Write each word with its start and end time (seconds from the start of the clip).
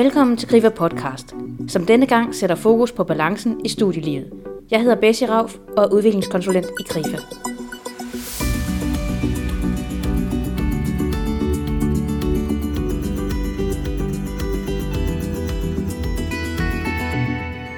Velkommen 0.00 0.36
til 0.36 0.48
Grifer 0.48 0.68
Podcast, 0.68 1.34
som 1.68 1.86
denne 1.86 2.06
gang 2.06 2.34
sætter 2.34 2.56
fokus 2.56 2.92
på 2.92 3.04
balancen 3.04 3.60
i 3.64 3.68
studielivet. 3.68 4.32
Jeg 4.70 4.80
hedder 4.80 4.96
Bessie 4.96 5.30
Rauf 5.30 5.56
og 5.76 5.84
er 5.84 5.92
udviklingskonsulent 5.92 6.66
i 6.66 6.82
Grifa. 6.82 7.16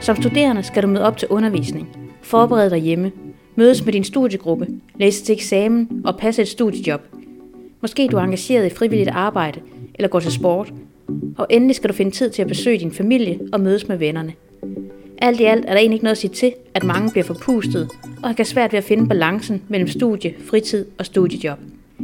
Som 0.00 0.16
studerende 0.16 0.62
skal 0.62 0.82
du 0.82 0.88
møde 0.88 1.04
op 1.04 1.16
til 1.16 1.28
undervisning, 1.28 1.88
forberede 2.22 2.70
dig 2.70 2.78
hjemme, 2.78 3.12
mødes 3.56 3.84
med 3.84 3.92
din 3.92 4.04
studiegruppe, 4.04 4.66
læse 4.96 5.24
til 5.24 5.32
eksamen 5.32 6.02
og 6.04 6.18
passe 6.18 6.42
et 6.42 6.48
studiejob. 6.48 7.00
Måske 7.80 8.08
du 8.08 8.16
er 8.16 8.22
engageret 8.22 8.66
i 8.66 8.74
frivilligt 8.74 9.10
arbejde 9.10 9.60
eller 9.94 10.08
går 10.08 10.20
til 10.20 10.32
sport, 10.32 10.72
og 11.38 11.46
endelig 11.50 11.76
skal 11.76 11.88
du 11.88 11.94
finde 11.94 12.10
tid 12.10 12.30
til 12.30 12.42
at 12.42 12.48
besøge 12.48 12.78
din 12.78 12.92
familie 12.92 13.40
og 13.52 13.60
mødes 13.60 13.88
med 13.88 13.96
vennerne. 13.96 14.32
Alt 15.18 15.40
i 15.40 15.44
alt 15.44 15.64
er 15.64 15.70
der 15.70 15.78
egentlig 15.78 15.94
ikke 15.94 16.04
noget 16.04 16.14
at 16.14 16.18
sige 16.18 16.30
til, 16.30 16.52
at 16.74 16.84
mange 16.84 17.10
bliver 17.10 17.24
forpustet 17.24 17.88
og 18.22 18.36
kan 18.36 18.44
svært 18.44 18.72
ved 18.72 18.78
at 18.78 18.84
finde 18.84 19.08
balancen 19.08 19.62
mellem 19.68 19.88
studie, 19.88 20.34
fritid 20.50 20.86
og 20.98 21.06
studiejob. 21.06 21.58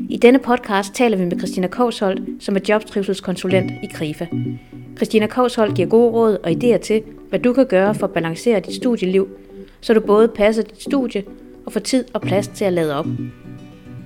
I 0.09 0.17
denne 0.17 0.39
podcast 0.39 0.95
taler 0.95 1.17
vi 1.17 1.25
med 1.25 1.39
Christina 1.39 1.67
Kovsholt, 1.67 2.23
som 2.41 2.57
er 2.57 2.61
jobtrivselskonsulent 2.69 3.73
i 3.83 3.87
Krifa. 3.95 4.27
Christina 4.97 5.27
Kovsholt 5.27 5.75
giver 5.75 5.89
gode 5.89 6.11
råd 6.11 6.37
og 6.43 6.51
idéer 6.51 6.79
til, 6.79 7.03
hvad 7.29 7.39
du 7.39 7.53
kan 7.53 7.67
gøre 7.67 7.95
for 7.95 8.07
at 8.07 8.13
balancere 8.13 8.61
dit 8.61 8.75
studieliv, 8.75 9.29
så 9.81 9.95
du 9.95 10.01
både 10.01 10.29
passer 10.29 10.63
dit 10.63 10.83
studie 10.83 11.23
og 11.67 11.73
får 11.73 11.81
tid 11.81 12.05
og 12.13 12.21
plads 12.21 12.49
til 12.49 12.65
at 12.65 12.73
lade 12.73 12.99
op. 12.99 13.07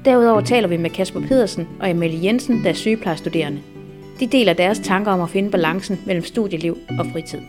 Derudover 0.05 0.41
taler 0.41 0.69
vi 0.69 0.77
med 0.77 0.91
Kasper 0.91 1.21
Pedersen 1.21 1.69
og 1.81 1.91
Emilie 1.91 2.25
Jensen, 2.25 2.63
der 2.65 2.71
er 2.71 2.75
sygeplejestuderende. 2.75 3.72
De 4.21 4.27
deler 4.27 4.53
deres 4.53 4.79
tanker 4.79 5.13
om 5.13 5.21
at 5.21 5.31
finde 5.31 5.51
balancen 5.51 6.01
mellem 6.07 6.25
studieliv 6.25 6.79
og 6.99 7.07
fritid. 7.13 7.41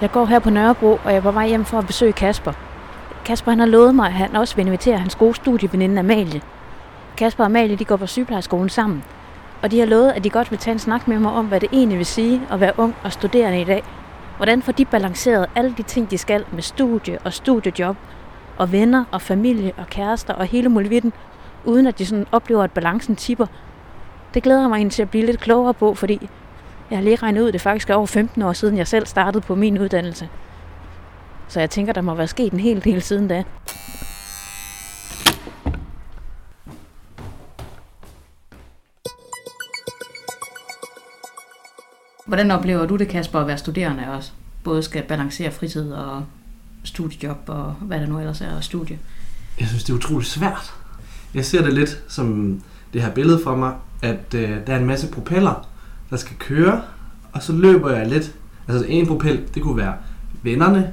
Jeg 0.00 0.10
går 0.10 0.24
her 0.24 0.38
på 0.38 0.50
Nørrebro, 0.50 0.90
og 1.04 1.10
jeg 1.10 1.16
er 1.16 1.20
på 1.20 1.30
vej 1.30 1.48
hjem 1.48 1.64
for 1.64 1.78
at 1.78 1.86
besøge 1.86 2.12
Kasper. 2.12 2.52
Kasper 3.24 3.50
han 3.50 3.58
har 3.58 3.66
lovet 3.66 3.94
mig, 3.94 4.06
at 4.06 4.12
han 4.12 4.36
også 4.36 4.56
vil 4.56 4.66
invitere 4.66 4.98
hans 4.98 5.14
gode 5.14 5.34
studieveninde 5.34 5.98
Amalie. 5.98 6.40
Kasper 7.16 7.44
og 7.44 7.46
Amalie 7.46 7.76
de 7.76 7.84
går 7.84 7.96
på 7.96 8.06
sygeplejeskolen 8.06 8.68
sammen, 8.68 9.04
og 9.62 9.70
de 9.70 9.78
har 9.78 9.86
lovet, 9.86 10.12
at 10.12 10.24
de 10.24 10.30
godt 10.30 10.50
vil 10.50 10.58
tage 10.58 10.72
en 10.72 10.78
snak 10.78 11.08
med 11.08 11.18
mig 11.18 11.32
om, 11.32 11.46
hvad 11.46 11.60
det 11.60 11.68
egentlig 11.72 11.98
vil 11.98 12.06
sige 12.06 12.42
at 12.50 12.60
være 12.60 12.72
ung 12.76 12.94
og 13.04 13.12
studerende 13.12 13.60
i 13.60 13.64
dag. 13.64 13.82
Hvordan 14.36 14.62
får 14.62 14.72
de 14.72 14.84
balanceret 14.84 15.46
alle 15.56 15.74
de 15.76 15.82
ting, 15.82 16.10
de 16.10 16.18
skal 16.18 16.44
med 16.52 16.62
studie 16.62 17.18
og 17.24 17.32
studiejob, 17.32 17.96
og 18.56 18.72
venner 18.72 19.04
og 19.10 19.22
familie 19.22 19.72
og 19.76 19.86
kærester 19.86 20.34
og 20.34 20.46
hele 20.46 20.68
muligheden, 20.68 21.12
uden 21.64 21.86
at 21.86 21.98
de 21.98 22.06
sådan 22.06 22.26
oplever, 22.32 22.62
at 22.62 22.70
balancen 22.70 23.16
tipper. 23.16 23.46
Det 24.34 24.42
glæder 24.42 24.68
mig 24.68 24.76
egentlig 24.76 24.92
til 24.92 25.02
at 25.02 25.10
blive 25.10 25.26
lidt 25.26 25.40
klogere 25.40 25.74
på, 25.74 25.94
fordi 25.94 26.28
jeg 26.90 26.98
har 26.98 27.02
lige 27.02 27.16
regnet 27.16 27.40
ud, 27.40 27.48
at 27.48 27.52
det 27.52 27.60
faktisk 27.60 27.90
er 27.90 27.94
over 27.94 28.06
15 28.06 28.42
år 28.42 28.52
siden, 28.52 28.76
jeg 28.76 28.86
selv 28.86 29.06
startede 29.06 29.40
på 29.40 29.54
min 29.54 29.78
uddannelse. 29.78 30.28
Så 31.48 31.60
jeg 31.60 31.70
tænker, 31.70 31.92
der 31.92 32.00
må 32.00 32.14
være 32.14 32.26
sket 32.26 32.52
en 32.52 32.60
hel 32.60 32.84
del 32.84 33.02
siden 33.02 33.28
da. 33.28 33.44
Hvordan 42.26 42.50
oplever 42.50 42.86
du 42.86 42.96
det, 42.96 43.08
Kasper, 43.08 43.40
at 43.40 43.46
være 43.46 43.58
studerende 43.58 44.12
også? 44.12 44.32
Både 44.64 44.82
skal 44.82 45.02
balancere 45.02 45.50
fritid 45.50 45.92
og 45.92 46.24
studiejob 46.84 47.38
og 47.46 47.72
hvad 47.72 48.00
der 48.00 48.06
nu 48.06 48.18
ellers 48.18 48.40
er, 48.40 48.56
og 48.56 48.64
studie. 48.64 48.98
Jeg 49.60 49.68
synes, 49.68 49.84
det 49.84 49.92
er 49.92 49.96
utroligt 49.96 50.30
svært. 50.30 50.83
Jeg 51.34 51.44
ser 51.44 51.62
det 51.62 51.72
lidt 51.72 52.02
som 52.08 52.58
det 52.92 53.02
her 53.02 53.10
billede 53.10 53.40
for 53.44 53.56
mig, 53.56 53.74
at 54.02 54.34
øh, 54.34 54.50
der 54.66 54.72
er 54.74 54.78
en 54.78 54.86
masse 54.86 55.08
propeller, 55.08 55.68
der 56.10 56.16
skal 56.16 56.36
køre, 56.36 56.82
og 57.32 57.42
så 57.42 57.52
løber 57.52 57.90
jeg 57.90 58.08
lidt. 58.08 58.34
Altså 58.68 58.86
en 58.88 59.06
propel, 59.06 59.40
det 59.54 59.62
kunne 59.62 59.76
være 59.76 59.94
vennerne, 60.42 60.92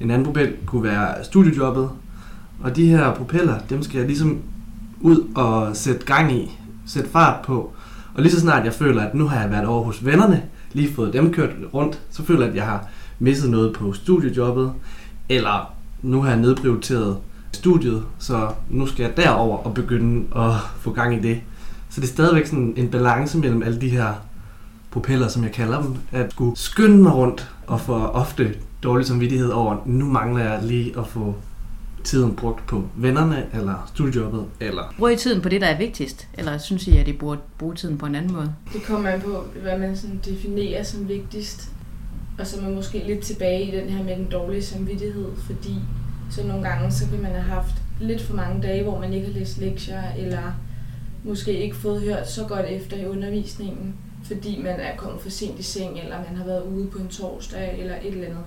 en 0.00 0.10
anden 0.10 0.24
propel 0.24 0.54
kunne 0.66 0.82
være 0.82 1.24
studiejobbet, 1.24 1.90
og 2.60 2.76
de 2.76 2.88
her 2.88 3.14
propeller, 3.14 3.58
dem 3.70 3.82
skal 3.82 3.98
jeg 3.98 4.06
ligesom 4.06 4.38
ud 5.00 5.28
og 5.34 5.76
sætte 5.76 6.06
gang 6.06 6.32
i, 6.32 6.58
sætte 6.86 7.10
fart 7.10 7.44
på. 7.44 7.72
Og 8.14 8.22
lige 8.22 8.32
så 8.32 8.40
snart 8.40 8.64
jeg 8.64 8.72
føler, 8.72 9.02
at 9.02 9.14
nu 9.14 9.26
har 9.26 9.40
jeg 9.40 9.50
været 9.50 9.66
over 9.66 9.84
hos 9.84 10.04
vennerne, 10.04 10.42
lige 10.72 10.94
fået 10.94 11.12
dem 11.12 11.32
kørt 11.32 11.50
rundt, 11.74 12.00
så 12.10 12.24
føler 12.24 12.40
jeg, 12.40 12.50
at 12.50 12.56
jeg 12.56 12.64
har 12.64 12.88
misset 13.18 13.50
noget 13.50 13.72
på 13.72 13.92
studiejobbet, 13.92 14.72
eller 15.28 15.74
nu 16.02 16.22
har 16.22 16.30
jeg 16.30 16.40
nedprioriteret 16.40 17.16
studiet, 17.52 18.02
så 18.18 18.52
nu 18.70 18.86
skal 18.86 19.02
jeg 19.02 19.16
derover 19.16 19.56
og 19.58 19.74
begynde 19.74 20.26
at 20.36 20.52
få 20.80 20.92
gang 20.92 21.14
i 21.14 21.20
det. 21.20 21.40
Så 21.90 22.00
det 22.00 22.06
er 22.06 22.12
stadigvæk 22.12 22.46
sådan 22.46 22.74
en 22.76 22.88
balance 22.88 23.38
mellem 23.38 23.62
alle 23.62 23.80
de 23.80 23.88
her 23.88 24.14
propeller, 24.90 25.28
som 25.28 25.44
jeg 25.44 25.52
kalder 25.52 25.82
dem, 25.82 25.96
at 26.12 26.32
skulle 26.32 26.56
skynde 26.56 27.02
mig 27.02 27.14
rundt 27.14 27.50
og 27.66 27.80
få 27.80 27.94
ofte 27.94 28.54
dårlig 28.82 29.06
samvittighed 29.06 29.48
over, 29.48 29.76
nu 29.86 30.06
mangler 30.06 30.44
jeg 30.44 30.60
lige 30.62 30.98
at 30.98 31.06
få 31.06 31.34
tiden 32.04 32.36
brugt 32.36 32.66
på 32.66 32.84
vennerne, 32.96 33.46
eller 33.52 33.90
studiejobbet, 33.94 34.44
eller... 34.60 34.94
Bruger 34.98 35.10
I 35.10 35.16
tiden 35.16 35.40
på 35.40 35.48
det, 35.48 35.60
der 35.60 35.66
er 35.66 35.78
vigtigst? 35.78 36.28
Eller 36.34 36.58
synes 36.58 36.86
I, 36.86 36.96
at 36.96 37.08
I 37.08 37.12
burde 37.12 37.40
bruge 37.58 37.74
tiden 37.74 37.98
på 37.98 38.06
en 38.06 38.14
anden 38.14 38.32
måde? 38.32 38.52
Det 38.72 38.82
kommer 38.82 39.08
an 39.08 39.20
på, 39.20 39.44
hvad 39.62 39.78
man 39.78 39.96
sådan 39.96 40.20
definerer 40.24 40.82
som 40.82 41.08
vigtigst. 41.08 41.70
Og 42.38 42.46
så 42.46 42.56
er 42.56 42.62
man 42.62 42.74
måske 42.74 43.02
lidt 43.06 43.20
tilbage 43.20 43.62
i 43.62 43.76
den 43.76 43.88
her 43.88 44.04
med 44.04 44.16
den 44.16 44.26
dårlige 44.32 44.62
samvittighed, 44.62 45.26
fordi 45.46 45.74
så 46.30 46.46
nogle 46.46 46.68
gange, 46.68 46.92
så 46.92 47.08
kan 47.10 47.22
man 47.22 47.30
have 47.30 47.42
haft 47.42 47.74
lidt 48.00 48.22
for 48.22 48.36
mange 48.36 48.62
dage, 48.62 48.82
hvor 48.82 48.98
man 49.00 49.12
ikke 49.12 49.26
har 49.26 49.34
læst 49.34 49.58
lektier, 49.58 50.02
eller 50.18 50.42
måske 51.24 51.52
ikke 51.52 51.76
fået 51.76 52.02
hørt 52.02 52.30
så 52.30 52.44
godt 52.44 52.66
efter 52.66 52.96
i 52.96 53.06
undervisningen, 53.06 53.94
fordi 54.24 54.62
man 54.62 54.80
er 54.80 54.96
kommet 54.96 55.20
for 55.20 55.30
sent 55.30 55.58
i 55.58 55.62
seng, 55.62 55.98
eller 55.98 56.16
man 56.28 56.36
har 56.36 56.44
været 56.44 56.62
ude 56.62 56.86
på 56.86 56.98
en 56.98 57.08
torsdag, 57.08 57.78
eller 57.78 57.94
et 57.94 58.12
eller 58.12 58.26
andet. 58.26 58.44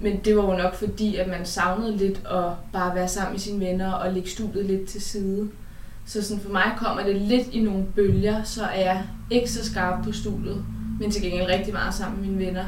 Men 0.00 0.20
det 0.24 0.36
var 0.36 0.42
jo 0.42 0.62
nok 0.62 0.74
fordi, 0.74 1.16
at 1.16 1.28
man 1.28 1.46
savnede 1.46 1.96
lidt 1.96 2.22
at 2.30 2.52
bare 2.72 2.94
være 2.94 3.08
sammen 3.08 3.32
med 3.32 3.40
sine 3.40 3.60
venner 3.60 3.92
og 3.92 4.12
lægge 4.12 4.30
studiet 4.30 4.64
lidt 4.64 4.88
til 4.88 5.02
side. 5.02 5.48
Så 6.06 6.22
sådan 6.22 6.42
for 6.42 6.52
mig 6.52 6.72
kommer 6.78 7.02
det 7.02 7.16
lidt 7.16 7.48
i 7.52 7.60
nogle 7.60 7.84
bølger, 7.94 8.42
så 8.42 8.64
er 8.64 8.80
jeg 8.80 9.02
ikke 9.30 9.50
så 9.50 9.64
skarp 9.64 10.04
på 10.04 10.12
studiet, 10.12 10.64
men 11.00 11.10
til 11.10 11.22
gengæld 11.22 11.48
rigtig 11.48 11.72
meget 11.72 11.94
sammen 11.94 12.20
med 12.20 12.28
mine 12.28 12.46
venner. 12.46 12.64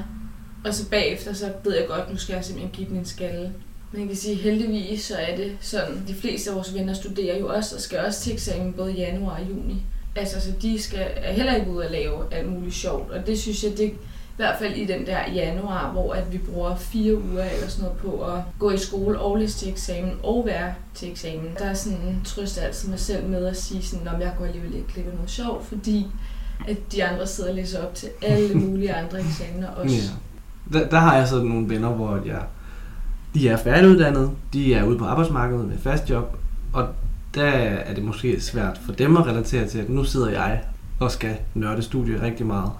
Og 0.64 0.74
så 0.74 0.90
bagefter, 0.90 1.32
så 1.32 1.52
ved 1.64 1.76
jeg 1.76 1.86
godt, 1.88 2.10
nu 2.10 2.16
skal 2.16 2.34
jeg 2.34 2.44
simpelthen 2.44 2.74
give 2.74 2.88
den 2.88 2.96
en 2.96 3.04
skalle. 3.04 3.52
Man 3.96 4.06
kan 4.06 4.16
sige, 4.16 4.34
heldigvis 4.34 5.02
så 5.04 5.16
er 5.16 5.36
det 5.36 5.56
sådan, 5.60 6.04
de 6.08 6.14
fleste 6.14 6.50
af 6.50 6.56
vores 6.56 6.74
venner 6.74 6.94
studerer 6.94 7.38
jo 7.38 7.48
også, 7.48 7.74
og 7.76 7.80
skal 7.80 7.98
også 7.98 8.20
til 8.20 8.32
eksamen 8.32 8.72
både 8.72 8.92
i 8.92 8.96
januar 8.96 9.34
og 9.34 9.50
juni. 9.50 9.82
Altså, 10.16 10.40
så 10.40 10.52
de 10.62 10.82
skal 10.82 11.06
er 11.16 11.32
heller 11.32 11.54
ikke 11.54 11.70
ud 11.70 11.82
og 11.82 11.90
lave 11.90 12.34
alt 12.34 12.52
muligt 12.52 12.74
sjovt, 12.74 13.10
og 13.10 13.26
det 13.26 13.38
synes 13.38 13.64
jeg, 13.64 13.72
det 13.76 13.92
i 14.36 14.36
hvert 14.36 14.58
fald 14.58 14.74
i 14.74 14.84
den 14.84 15.06
der 15.06 15.32
januar, 15.34 15.92
hvor 15.92 16.12
at 16.12 16.32
vi 16.32 16.38
bruger 16.38 16.76
fire 16.76 17.14
uger 17.14 17.44
eller 17.44 17.68
sådan 17.68 17.82
noget 17.82 17.98
på 17.98 18.24
at 18.24 18.40
gå 18.58 18.70
i 18.70 18.78
skole 18.78 19.18
og 19.18 19.36
læse 19.36 19.58
til 19.58 19.68
eksamen 19.68 20.12
og 20.22 20.46
være 20.46 20.74
til 20.94 21.10
eksamen. 21.10 21.50
Der 21.58 21.64
er 21.64 21.74
sådan 21.74 21.98
en 21.98 22.20
trøst 22.24 22.58
altid 22.58 22.88
mig 22.88 23.00
selv 23.00 23.28
med 23.28 23.46
at 23.46 23.56
sige 23.56 23.82
sådan, 23.82 24.08
om 24.08 24.20
jeg 24.20 24.32
går 24.38 24.44
alligevel 24.44 24.74
ikke 24.74 24.88
klippe 24.88 25.14
noget 25.14 25.30
sjovt, 25.30 25.66
fordi 25.66 26.06
at 26.68 26.76
de 26.92 27.04
andre 27.04 27.26
sidder 27.26 27.50
og 27.50 27.56
læser 27.56 27.86
op 27.86 27.94
til 27.94 28.08
alle 28.22 28.54
mulige 28.54 28.94
andre 28.94 29.20
eksamener 29.20 29.68
også. 29.68 29.96
Ja. 29.96 30.78
Der, 30.78 30.88
der 30.88 30.98
har 30.98 31.16
jeg 31.16 31.28
så 31.28 31.42
nogle 31.42 31.68
venner, 31.68 31.88
hvor 31.88 32.22
jeg, 32.26 32.42
de 33.36 33.48
er 33.48 33.56
færdiguddannede, 33.56 34.30
de 34.52 34.74
er 34.74 34.84
ude 34.84 34.98
på 34.98 35.04
arbejdsmarkedet 35.04 35.68
med 35.68 35.78
fast 35.78 36.10
job, 36.10 36.36
og 36.72 36.88
der 37.34 37.44
er 37.44 37.94
det 37.94 38.04
måske 38.04 38.40
svært 38.40 38.78
for 38.86 38.92
dem 38.92 39.16
at 39.16 39.26
relatere 39.26 39.66
til, 39.66 39.78
at 39.78 39.88
nu 39.88 40.04
sidder 40.04 40.30
jeg 40.30 40.62
og 41.00 41.10
skal 41.10 41.36
nørde 41.54 41.82
studie 41.82 42.22
rigtig 42.22 42.46
meget. 42.46 42.70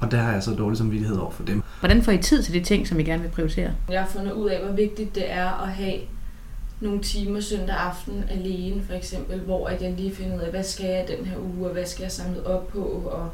Og 0.00 0.10
der 0.10 0.16
har 0.16 0.32
jeg 0.32 0.42
så 0.42 0.50
dårlig 0.54 0.78
samvittighed 0.78 1.16
over 1.16 1.30
for 1.30 1.44
dem. 1.44 1.62
Hvordan 1.80 2.02
får 2.02 2.12
I 2.12 2.18
tid 2.18 2.42
til 2.42 2.54
de 2.54 2.60
ting, 2.60 2.88
som 2.88 3.00
I 3.00 3.02
gerne 3.02 3.22
vil 3.22 3.28
prioritere? 3.28 3.70
Jeg 3.90 4.00
har 4.00 4.08
fundet 4.08 4.32
ud 4.32 4.48
af, 4.48 4.64
hvor 4.64 4.74
vigtigt 4.76 5.14
det 5.14 5.32
er 5.32 5.62
at 5.62 5.68
have 5.68 5.98
nogle 6.80 7.00
timer 7.00 7.40
søndag 7.40 7.76
aften 7.76 8.24
alene, 8.30 8.82
for 8.86 8.94
eksempel, 8.94 9.40
hvor 9.40 9.66
at 9.66 9.82
jeg 9.82 9.94
lige 9.96 10.14
finder 10.14 10.36
ud 10.36 10.40
af, 10.40 10.50
hvad 10.50 10.62
skal 10.64 10.86
jeg 10.86 11.04
den 11.18 11.26
her 11.26 11.36
uge, 11.38 11.66
og 11.66 11.72
hvad 11.72 11.86
skal 11.86 12.02
jeg 12.02 12.12
samle 12.12 12.46
op 12.46 12.68
på, 12.68 12.82
og 12.82 13.30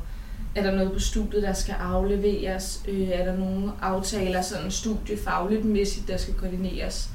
er 0.55 0.63
der 0.63 0.71
noget 0.71 0.93
på 0.93 0.99
studiet, 0.99 1.43
der 1.43 1.53
skal 1.53 1.75
afleveres? 1.75 2.83
Øh, 2.89 3.09
er 3.09 3.25
der 3.25 3.37
nogle 3.37 3.73
aftaler, 3.81 4.43
sådan 4.43 4.71
studiefagligt 4.71 5.65
mæssigt, 5.65 6.09
der 6.09 6.17
skal 6.17 6.35
koordineres? 6.35 7.11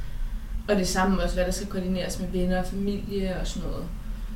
Og 0.70 0.76
det 0.76 0.88
samme 0.88 1.24
også, 1.24 1.36
hvad 1.36 1.46
der 1.46 1.52
skal 1.52 1.68
koordineres 1.68 2.20
med 2.20 2.28
venner 2.28 2.60
og 2.60 2.66
familie 2.66 3.40
og 3.40 3.48
sådan 3.48 3.70
noget. 3.70 3.86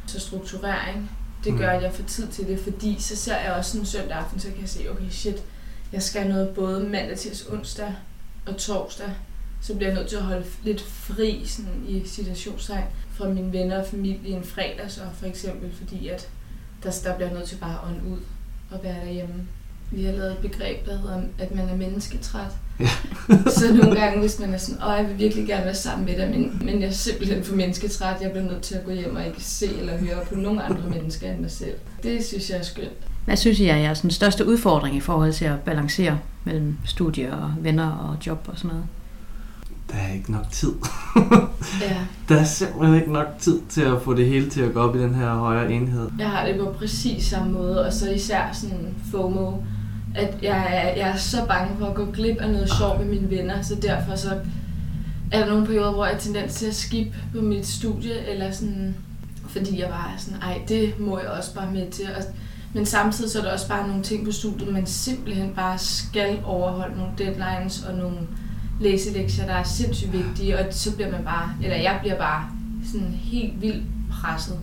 Så 0.08 0.20
strukturering, 0.20 1.12
det 1.44 1.58
gør, 1.58 1.70
at 1.70 1.84
jeg 1.84 1.94
får 1.94 2.04
tid 2.04 2.28
til 2.28 2.48
det, 2.48 2.60
fordi 2.60 2.96
så 3.00 3.16
ser 3.16 3.38
jeg 3.38 3.54
også 3.54 3.80
en 3.80 3.86
søndag 3.86 4.18
aften, 4.18 4.40
så 4.40 4.48
kan 4.48 4.62
jeg 4.62 4.70
se, 4.70 4.92
okay 4.92 5.10
shit, 5.10 5.44
jeg 5.94 6.02
skal 6.02 6.28
noget 6.28 6.50
både 6.50 6.84
mandag 6.84 7.18
til 7.18 7.32
onsdag 7.52 7.96
og 8.48 8.58
torsdag, 8.58 9.10
så 9.62 9.76
bliver 9.76 9.90
jeg 9.90 9.98
nødt 9.98 10.10
til 10.10 10.16
at 10.16 10.24
holde 10.24 10.46
lidt 10.64 10.82
fri 10.82 11.44
sådan 11.46 11.86
i 11.88 12.08
situationstegn 12.08 12.86
fra 13.12 13.30
mine 13.30 13.54
venner 13.54 13.80
og 13.80 13.88
familie 13.88 14.36
en 14.36 14.44
fredag 14.44 14.92
så 14.92 15.02
for 15.14 15.26
eksempel, 15.26 15.72
fordi 15.76 16.08
at 16.08 16.30
der, 16.84 16.92
der 17.04 17.16
bliver 17.16 17.30
jeg 17.30 17.38
nødt 17.38 17.50
til 17.50 17.56
bare 17.56 17.74
at 17.74 17.90
ånde 17.90 18.10
ud 18.10 18.20
og 18.72 18.80
være 18.84 19.06
derhjemme. 19.06 19.34
vi 19.92 20.04
har 20.04 20.12
lavet 20.12 20.32
et 20.32 20.38
begreb, 20.38 20.86
der 20.86 20.98
hedder, 20.98 21.22
at 21.40 21.56
man 21.56 21.70
er 21.70 21.76
mennesketræt. 21.76 22.52
Ja. 22.80 22.88
så 23.58 23.74
nogle 23.74 24.00
gange, 24.00 24.20
hvis 24.20 24.40
man 24.40 24.54
er 24.54 24.58
sådan, 24.58 24.84
åh, 24.84 24.98
jeg 24.98 25.08
vil 25.10 25.18
virkelig 25.18 25.48
gerne 25.48 25.66
være 25.66 25.76
sammen 25.76 26.06
med 26.06 26.18
dig, 26.18 26.30
men, 26.30 26.62
men 26.66 26.82
jeg 26.82 26.88
er 26.88 26.92
simpelthen 26.92 27.44
for 27.44 27.56
mennesketræt, 27.56 28.22
jeg 28.22 28.32
bliver 28.32 28.46
nødt 28.46 28.62
til 28.62 28.76
at 28.76 28.86
gå 28.86 28.92
hjem 28.92 29.16
og 29.16 29.26
ikke 29.28 29.44
se 29.44 29.80
eller 29.80 29.98
høre 29.98 30.26
på 30.30 30.36
nogen 30.36 30.60
andre 30.60 30.90
mennesker 30.90 31.32
end 31.32 31.40
mig 31.40 31.52
selv. 31.52 31.76
Det 32.04 32.26
synes 32.26 32.50
jeg 32.50 32.58
er 32.58 32.64
skønt. 32.64 33.08
Hvad 33.26 33.38
synes 33.38 33.60
I 33.60 33.66
er 33.66 33.76
jeres 33.76 33.98
sådan, 33.98 34.12
største 34.12 34.48
udfordring 34.48 34.96
i 34.96 35.00
forhold 35.00 35.34
til 35.34 35.46
at 35.46 35.60
balancere 35.60 36.20
mellem 36.44 36.78
studie 36.86 37.34
og 37.34 37.54
venner 37.60 37.92
og 37.92 38.28
job 38.28 38.46
og 38.48 38.58
sådan 38.58 38.70
noget? 38.70 38.86
Der 39.92 39.98
er 39.98 40.14
ikke 40.14 40.32
nok 40.32 40.52
tid. 40.52 40.74
Ja, 41.82 41.98
Der 42.30 42.40
er 42.40 42.44
simpelthen 42.44 42.96
ikke 42.96 43.14
nok 43.14 43.28
tid 43.40 43.62
til 43.70 43.82
at 43.82 44.02
få 44.02 44.14
det 44.14 44.26
hele 44.26 44.50
til 44.50 44.62
at 44.62 44.74
gå 44.74 44.80
op 44.80 44.96
i 44.96 45.00
den 45.00 45.16
her 45.16 45.34
højere 45.34 45.72
enhed. 45.72 46.10
jeg 46.20 46.30
har 46.30 46.46
det 46.46 46.60
på 46.60 46.76
præcis 46.78 47.26
samme 47.26 47.52
måde, 47.52 47.86
og 47.86 47.94
så 47.94 48.12
især 48.12 48.50
sådan 48.54 48.96
FOMO, 49.12 49.52
at 50.16 50.38
jeg 50.42 50.68
er, 50.72 50.96
jeg 50.96 51.10
er 51.10 51.16
så 51.16 51.46
bange 51.48 51.78
for 51.80 51.86
at 51.86 51.96
gå 51.96 52.06
glip 52.06 52.38
af 52.38 52.50
noget 52.50 52.70
sjovt 52.78 53.00
med 53.00 53.08
mine 53.08 53.30
venner, 53.30 53.62
så 53.62 53.76
derfor 53.76 54.16
så 54.16 54.30
er 55.32 55.40
der 55.40 55.50
nogle 55.50 55.66
perioder, 55.66 55.92
hvor 55.92 56.06
jeg 56.06 56.14
har 56.14 56.20
tendens 56.20 56.54
til 56.54 56.66
at 56.66 56.76
skip 56.76 57.16
på 57.36 57.42
mit 57.42 57.68
studie, 57.68 58.28
eller 58.28 58.52
sådan, 58.52 58.96
fordi 59.48 59.80
jeg 59.80 59.90
bare 59.90 60.14
er 60.14 60.18
sådan, 60.18 60.40
ej, 60.42 60.62
det 60.68 61.00
må 61.00 61.20
jeg 61.20 61.28
også 61.28 61.56
bare 61.56 61.72
med 61.72 61.92
til. 61.92 62.06
Og, 62.18 62.24
men 62.74 62.86
samtidig 62.86 63.32
så 63.32 63.40
er 63.40 63.44
der 63.44 63.54
også 63.54 63.68
bare 63.68 63.88
nogle 63.88 64.04
ting 64.04 64.26
på 64.26 64.32
studiet, 64.32 64.74
man 64.74 64.86
simpelthen 64.86 65.54
bare 65.56 65.78
skal 65.78 66.40
overholde 66.46 66.98
nogle 66.98 67.12
deadlines 67.18 67.84
og 67.90 67.96
nogle 67.96 68.18
læselektier, 68.82 69.46
der 69.46 69.54
er 69.54 69.64
sindssygt 69.64 70.14
vigtige, 70.14 70.60
og 70.60 70.74
så 70.74 70.96
bliver 70.96 71.12
man 71.12 71.24
bare, 71.24 71.56
eller 71.64 71.78
jeg 71.78 71.98
bliver 72.02 72.18
bare 72.18 72.50
sådan 72.92 73.08
helt 73.08 73.62
vildt 73.62 73.84
presset. 74.12 74.60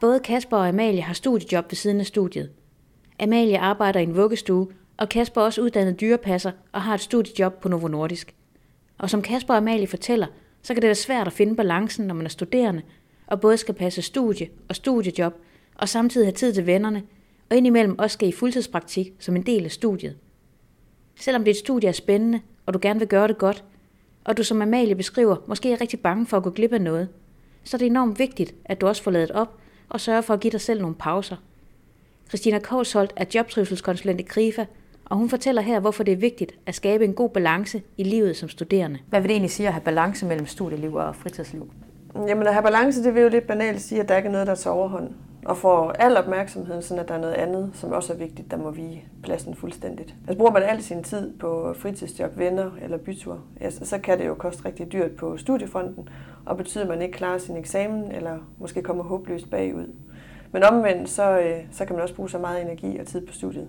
Både 0.00 0.20
Kasper 0.20 0.56
og 0.56 0.68
Amalie 0.68 1.02
har 1.02 1.14
studiejob 1.14 1.64
ved 1.70 1.76
siden 1.76 2.00
af 2.00 2.06
studiet. 2.06 2.50
Amalie 3.20 3.58
arbejder 3.58 4.00
i 4.00 4.02
en 4.02 4.16
vuggestue, 4.16 4.68
og 4.96 5.08
Kasper 5.08 5.40
er 5.40 5.44
også 5.44 5.62
uddannet 5.62 6.00
dyrepasser 6.00 6.52
og 6.72 6.82
har 6.82 6.94
et 6.94 7.00
studiejob 7.00 7.60
på 7.60 7.68
Novo 7.68 7.88
Nordisk. 7.88 8.34
Og 8.98 9.10
som 9.10 9.22
Kasper 9.22 9.54
og 9.54 9.58
Amalie 9.58 9.86
fortæller, 9.86 10.26
så 10.62 10.74
kan 10.74 10.82
det 10.82 10.88
være 10.88 10.94
svært 10.94 11.26
at 11.26 11.32
finde 11.32 11.56
balancen, 11.56 12.06
når 12.06 12.14
man 12.14 12.24
er 12.24 12.30
studerende, 12.30 12.82
og 13.26 13.40
både 13.40 13.56
skal 13.56 13.74
passe 13.74 14.02
studie 14.02 14.48
og 14.68 14.76
studiejob, 14.76 15.34
og 15.74 15.88
samtidig 15.88 16.26
have 16.26 16.32
tid 16.32 16.54
til 16.54 16.66
vennerne, 16.66 17.02
og 17.50 17.56
indimellem 17.56 17.98
også 17.98 18.14
skal 18.14 18.28
i 18.28 18.32
fuldtidspraktik 18.32 19.12
som 19.18 19.36
en 19.36 19.42
del 19.42 19.64
af 19.64 19.70
studiet. 19.70 20.16
Selvom 21.16 21.44
dit 21.44 21.56
studie 21.56 21.88
er 21.88 21.92
spændende, 21.92 22.40
og 22.66 22.74
du 22.74 22.78
gerne 22.82 22.98
vil 22.98 23.08
gøre 23.08 23.28
det 23.28 23.38
godt, 23.38 23.64
og 24.24 24.36
du 24.36 24.42
som 24.42 24.62
Amalie 24.62 24.94
beskriver, 24.94 25.36
måske 25.46 25.72
er 25.72 25.80
rigtig 25.80 26.00
bange 26.00 26.26
for 26.26 26.36
at 26.36 26.42
gå 26.42 26.50
glip 26.50 26.72
af 26.72 26.80
noget, 26.80 27.08
så 27.64 27.76
er 27.76 27.78
det 27.78 27.86
enormt 27.86 28.18
vigtigt, 28.18 28.54
at 28.64 28.80
du 28.80 28.86
også 28.86 29.02
får 29.02 29.10
lavet 29.10 29.30
op 29.30 29.56
og 29.88 30.00
sørger 30.00 30.20
for 30.20 30.34
at 30.34 30.40
give 30.40 30.50
dig 30.50 30.60
selv 30.60 30.80
nogle 30.80 30.96
pauser. 30.96 31.36
Christina 32.28 32.58
Korsholt 32.58 33.12
er 33.16 33.24
jobtrivselskonsulent 33.34 34.20
i 34.20 34.22
KRIFA, 34.22 34.64
og 35.04 35.16
hun 35.16 35.30
fortæller 35.30 35.62
her, 35.62 35.80
hvorfor 35.80 36.04
det 36.04 36.12
er 36.12 36.16
vigtigt 36.16 36.54
at 36.66 36.74
skabe 36.74 37.04
en 37.04 37.14
god 37.14 37.30
balance 37.30 37.82
i 37.96 38.02
livet 38.02 38.36
som 38.36 38.48
studerende. 38.48 38.98
Hvad 39.08 39.20
vil 39.20 39.28
det 39.28 39.34
egentlig 39.34 39.50
sige 39.50 39.66
at 39.66 39.72
have 39.72 39.84
balance 39.84 40.26
mellem 40.26 40.46
studieliv 40.46 40.94
og 40.94 41.16
fritidsliv? 41.16 41.70
Jamen 42.14 42.46
at 42.46 42.52
have 42.52 42.62
balance, 42.62 43.04
det 43.04 43.14
vil 43.14 43.22
jo 43.22 43.28
lidt 43.28 43.46
banalt 43.46 43.80
sige, 43.80 44.00
at 44.00 44.08
der 44.08 44.16
ikke 44.16 44.26
er 44.26 44.32
noget, 44.32 44.46
der 44.46 44.54
tager 44.54 44.74
overhånd. 44.74 45.10
Og 45.44 45.56
får 45.56 45.90
al 45.90 46.16
opmærksomheden, 46.16 46.82
sådan 46.82 47.02
at 47.02 47.08
der 47.08 47.14
er 47.14 47.20
noget 47.20 47.34
andet, 47.34 47.70
som 47.74 47.92
også 47.92 48.12
er 48.12 48.16
vigtigt, 48.16 48.50
der 48.50 48.56
må 48.56 48.70
vige 48.70 49.04
pladsen 49.22 49.54
fuldstændigt. 49.54 50.14
Altså 50.20 50.38
bruger 50.38 50.52
man 50.52 50.62
al 50.62 50.82
sin 50.82 51.02
tid 51.02 51.38
på 51.38 51.74
fritidsjob, 51.78 52.38
venner 52.38 52.70
eller 52.82 52.96
bytur, 52.98 53.40
ja, 53.60 53.70
så 53.70 53.98
kan 53.98 54.18
det 54.18 54.26
jo 54.26 54.34
koste 54.34 54.64
rigtig 54.64 54.92
dyrt 54.92 55.16
på 55.16 55.36
studiefronten, 55.36 56.08
og 56.46 56.56
betyder, 56.56 56.84
at 56.84 56.90
man 56.90 57.02
ikke 57.02 57.18
klarer 57.18 57.38
sin 57.38 57.56
eksamen, 57.56 58.12
eller 58.12 58.38
måske 58.58 58.82
kommer 58.82 59.04
håbløst 59.04 59.50
bagud. 59.50 59.86
Men 60.52 60.62
omvendt, 60.62 61.08
så, 61.08 61.38
øh, 61.38 61.64
så 61.72 61.84
kan 61.84 61.96
man 61.96 62.02
også 62.02 62.14
bruge 62.14 62.30
så 62.30 62.38
meget 62.38 62.62
energi 62.62 62.98
og 62.98 63.06
tid 63.06 63.26
på 63.26 63.32
studiet, 63.32 63.68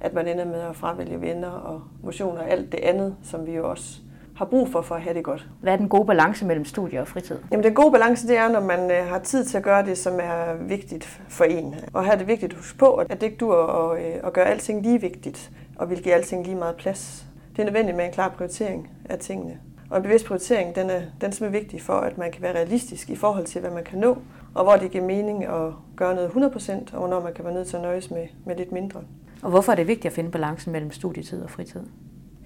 at 0.00 0.14
man 0.14 0.28
ender 0.28 0.44
med 0.44 0.60
at 0.60 0.76
fravælge 0.76 1.20
venner 1.20 1.50
og 1.50 1.82
motion 2.02 2.38
og 2.38 2.50
alt 2.50 2.72
det 2.72 2.80
andet, 2.80 3.16
som 3.22 3.46
vi 3.46 3.52
jo 3.52 3.70
også 3.70 4.00
har 4.36 4.44
brug 4.44 4.68
for 4.68 4.82
for 4.82 4.94
at 4.94 5.02
have 5.02 5.14
det 5.14 5.24
godt. 5.24 5.48
Hvad 5.60 5.72
er 5.72 5.76
den 5.76 5.88
gode 5.88 6.06
balance 6.06 6.46
mellem 6.46 6.64
studie 6.64 7.00
og 7.00 7.08
fritid? 7.08 7.38
Jamen 7.50 7.64
den 7.64 7.74
gode 7.74 7.92
balance, 7.92 8.28
det 8.28 8.36
er, 8.36 8.48
når 8.48 8.60
man 8.60 8.90
øh, 8.90 9.06
har 9.06 9.18
tid 9.18 9.44
til 9.44 9.56
at 9.56 9.62
gøre 9.62 9.86
det, 9.86 9.98
som 9.98 10.20
er 10.22 10.54
vigtigt 10.68 11.20
for 11.28 11.44
en. 11.44 11.74
Og 11.92 12.04
her 12.04 12.12
er 12.12 12.16
det 12.16 12.26
vigtigt 12.26 12.52
at 12.52 12.56
huske 12.56 12.78
på, 12.78 12.94
at 12.94 13.10
det 13.10 13.22
ikke 13.22 13.36
dur 13.36 13.56
at, 13.56 14.04
øh, 14.04 14.14
at 14.24 14.32
gøre 14.32 14.44
alting 14.44 14.82
lige 14.82 15.00
vigtigt, 15.00 15.50
og 15.76 15.90
vil 15.90 16.02
give 16.02 16.14
alting 16.14 16.44
lige 16.44 16.56
meget 16.56 16.76
plads. 16.76 17.26
Det 17.56 17.62
er 17.62 17.66
nødvendigt 17.66 17.96
med 17.96 18.04
en 18.04 18.12
klar 18.12 18.28
prioritering 18.28 18.90
af 19.04 19.18
tingene. 19.18 19.58
Og 19.90 19.96
en 19.96 20.02
bevidst 20.02 20.26
prioritering, 20.26 20.74
den 20.74 20.90
er, 20.90 20.98
den 20.98 21.28
er 21.28 21.30
simpelthen 21.30 21.52
vigtig 21.52 21.82
for, 21.82 21.92
at 21.92 22.18
man 22.18 22.32
kan 22.32 22.42
være 22.42 22.54
realistisk 22.54 23.10
i 23.10 23.16
forhold 23.16 23.46
til, 23.46 23.60
hvad 23.60 23.70
man 23.70 23.84
kan 23.84 23.98
nå, 23.98 24.18
og 24.54 24.64
hvor 24.64 24.76
det 24.76 24.90
giver 24.90 25.04
mening 25.04 25.44
at 25.44 25.72
gøre 25.96 26.14
noget 26.14 26.28
100%, 26.28 26.72
og 26.92 26.98
hvornår 26.98 27.20
man 27.20 27.34
kan 27.34 27.44
være 27.44 27.54
nødt 27.54 27.68
til 27.68 27.76
at 27.76 27.82
nøjes 27.82 28.10
med, 28.10 28.26
med 28.44 28.56
lidt 28.56 28.72
mindre. 28.72 29.00
Og 29.42 29.50
hvorfor 29.50 29.72
er 29.72 29.76
det 29.76 29.86
vigtigt 29.86 30.06
at 30.06 30.12
finde 30.12 30.30
balancen 30.30 30.72
mellem 30.72 30.90
studietid 30.90 31.42
og 31.42 31.50
fritid? 31.50 31.80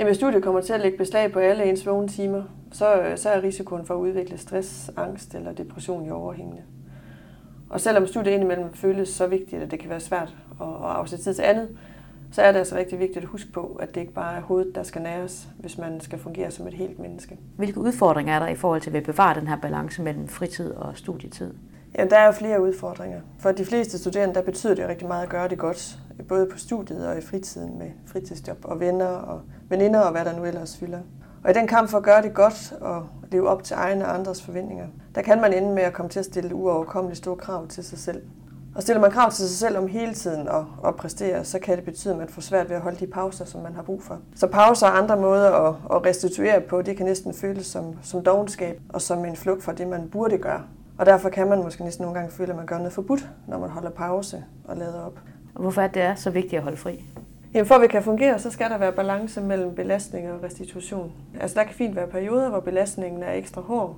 Jamen, 0.01 0.09
hvis 0.09 0.17
studiet 0.17 0.43
kommer 0.43 0.61
til 0.61 0.73
at 0.73 0.81
lægge 0.81 0.99
beslag 0.99 1.33
på 1.33 1.39
alle 1.39 1.65
ens 1.65 1.87
vågne 1.87 2.09
timer, 2.09 2.43
så, 2.73 3.01
øh, 3.01 3.19
så 3.19 3.31
er 3.31 3.43
risikoen 3.43 3.87
for 3.87 3.95
at 3.95 3.99
udvikle 3.99 4.39
stress, 4.39 4.91
angst 4.97 5.35
eller 5.35 5.53
depression 5.53 6.07
jo 6.09 6.15
overhængende. 6.15 6.63
Og 7.71 7.81
selvom 7.81 8.07
studiet 8.07 8.33
indimellem 8.33 8.73
føles 8.73 9.09
så 9.09 9.27
vigtigt, 9.27 9.63
at 9.63 9.71
det 9.71 9.79
kan 9.79 9.91
være 9.91 10.01
svært 10.01 10.37
at, 10.61 10.67
at 10.67 10.91
afsætte 10.91 11.25
tid 11.25 11.35
til 11.35 11.43
andet, 11.43 11.69
så 12.33 12.43
er 12.43 12.53
det 12.53 12.59
altså 12.59 12.77
rigtig 12.77 12.99
vigtigt 12.99 13.25
at 13.25 13.31
huske 13.31 13.53
på, 13.53 13.79
at 13.81 13.95
det 13.95 14.01
ikke 14.01 14.13
bare 14.13 14.37
er 14.37 14.41
hovedet, 14.41 14.75
der 14.75 14.83
skal 14.83 15.03
næres, 15.03 15.49
hvis 15.59 15.79
man 15.79 16.01
skal 16.01 16.19
fungere 16.19 16.51
som 16.51 16.67
et 16.67 16.75
helt 16.75 16.99
menneske. 16.99 17.39
Hvilke 17.57 17.81
udfordringer 17.81 18.35
er 18.35 18.39
der 18.39 18.49
i 18.49 18.57
forhold 18.57 18.81
til 18.81 18.97
at 18.97 19.03
bevare 19.03 19.41
den 19.41 19.47
her 19.47 19.57
balance 19.57 20.03
mellem 20.03 20.29
fritid 20.29 20.73
og 20.73 20.97
studietid? 20.97 21.55
Ja, 21.99 22.05
der 22.05 22.17
er 22.17 22.27
jo 22.27 22.33
flere 22.33 22.63
udfordringer. 22.63 23.21
For 23.39 23.53
de 23.53 23.65
fleste 23.65 23.99
studerende, 23.99 24.35
der 24.35 24.43
betyder 24.43 24.75
det 24.75 24.89
rigtig 24.89 25.09
meget 25.09 25.23
at 25.23 25.29
gøre 25.29 25.49
det 25.49 25.59
godt, 25.59 25.99
både 26.29 26.47
på 26.47 26.59
studiet 26.59 27.09
og 27.09 27.19
i 27.19 27.21
fritiden 27.21 27.79
med 27.79 27.91
fritidsjob 28.07 28.59
og 28.65 28.81
venner 28.81 29.07
og 29.07 29.41
veninder 29.69 30.01
og 30.01 30.13
hvad 30.13 30.25
der 30.25 30.37
nu 30.37 30.45
ellers 30.45 30.77
fylder. 30.77 31.01
Og 31.45 31.51
i 31.51 31.55
den 31.55 31.67
kamp 31.67 31.89
for 31.89 31.99
at 31.99 32.05
gøre 32.05 32.23
det 32.23 32.35
godt 32.35 32.73
og 32.81 33.07
leve 33.31 33.49
op 33.49 33.63
til 33.63 33.75
egne 33.75 34.05
og 34.05 34.15
andres 34.15 34.43
forventninger, 34.43 34.87
der 35.15 35.23
kan 35.23 35.41
man 35.41 35.53
ende 35.53 35.75
med 35.75 35.83
at 35.83 35.93
komme 35.93 36.09
til 36.09 36.19
at 36.19 36.25
stille 36.25 36.55
uoverkommeligt 36.55 37.19
store 37.19 37.37
krav 37.37 37.67
til 37.69 37.85
sig 37.85 37.99
selv. 37.99 38.23
Og 38.75 38.83
stiller 38.83 39.01
man 39.01 39.11
krav 39.11 39.31
til 39.31 39.49
sig 39.49 39.59
selv 39.59 39.79
om 39.79 39.89
hele 39.89 40.15
tiden 40.15 40.49
at, 40.49 40.65
at 40.87 40.97
præstere, 40.97 41.45
så 41.45 41.59
kan 41.59 41.77
det 41.77 41.85
betyde, 41.85 42.13
at 42.15 42.19
man 42.19 42.29
får 42.29 42.43
svært 42.43 42.69
ved 42.69 42.77
at 42.77 42.83
holde 42.83 42.99
de 43.01 43.07
pauser, 43.07 43.45
som 43.45 43.61
man 43.61 43.75
har 43.75 43.83
brug 43.83 44.03
for. 44.03 44.19
Så 44.37 44.47
pauser 44.47 44.87
og 44.87 44.99
andre 44.99 45.17
måder 45.17 45.51
at, 45.51 45.75
at 45.91 46.07
restituere 46.07 46.61
på, 46.61 46.83
det 46.83 46.97
kan 46.97 47.07
næsten 47.07 47.35
føles 47.35 47.67
som, 47.67 47.95
som 48.03 48.25
dogenskab 48.25 48.81
og 48.89 49.03
som 49.03 49.25
en 49.25 49.37
flugt 49.37 49.63
fra 49.63 49.73
det, 49.73 49.89
man 49.89 50.09
burde 50.09 50.39
gøre. 50.39 50.63
Og 51.01 51.07
derfor 51.07 51.29
kan 51.29 51.49
man 51.49 51.63
måske 51.63 51.85
næsten 51.85 52.03
nogle 52.03 52.19
gange 52.19 52.35
føle, 52.35 52.51
at 52.51 52.57
man 52.57 52.67
gør 52.67 52.79
noget 52.79 52.93
forbudt, 52.93 53.31
når 53.49 53.59
man 53.59 53.71
holder 53.71 53.91
pause 53.91 54.45
og 54.65 54.77
lader 54.77 55.01
op. 55.01 55.21
Og 55.55 55.61
hvorfor 55.63 55.83
er 55.83 55.89
det 55.89 56.19
så 56.19 56.31
vigtigt 56.31 56.55
at 56.55 56.63
holde 56.63 56.77
fri? 56.77 57.05
Jamen 57.55 57.67
for 57.67 57.75
at 57.75 57.81
vi 57.81 57.87
kan 57.87 58.03
fungere, 58.03 58.39
så 58.39 58.51
skal 58.51 58.71
der 58.71 58.79
være 58.79 58.93
balance 58.93 59.41
mellem 59.41 59.75
belastning 59.75 60.33
og 60.33 60.43
restitution. 60.43 61.13
Altså 61.41 61.59
der 61.59 61.65
kan 61.65 61.75
fint 61.75 61.97
være 61.97 62.07
perioder, 62.07 62.49
hvor 62.49 62.61
belastningen 62.61 63.23
er 63.23 63.33
ekstra 63.33 63.61
hård 63.61 63.97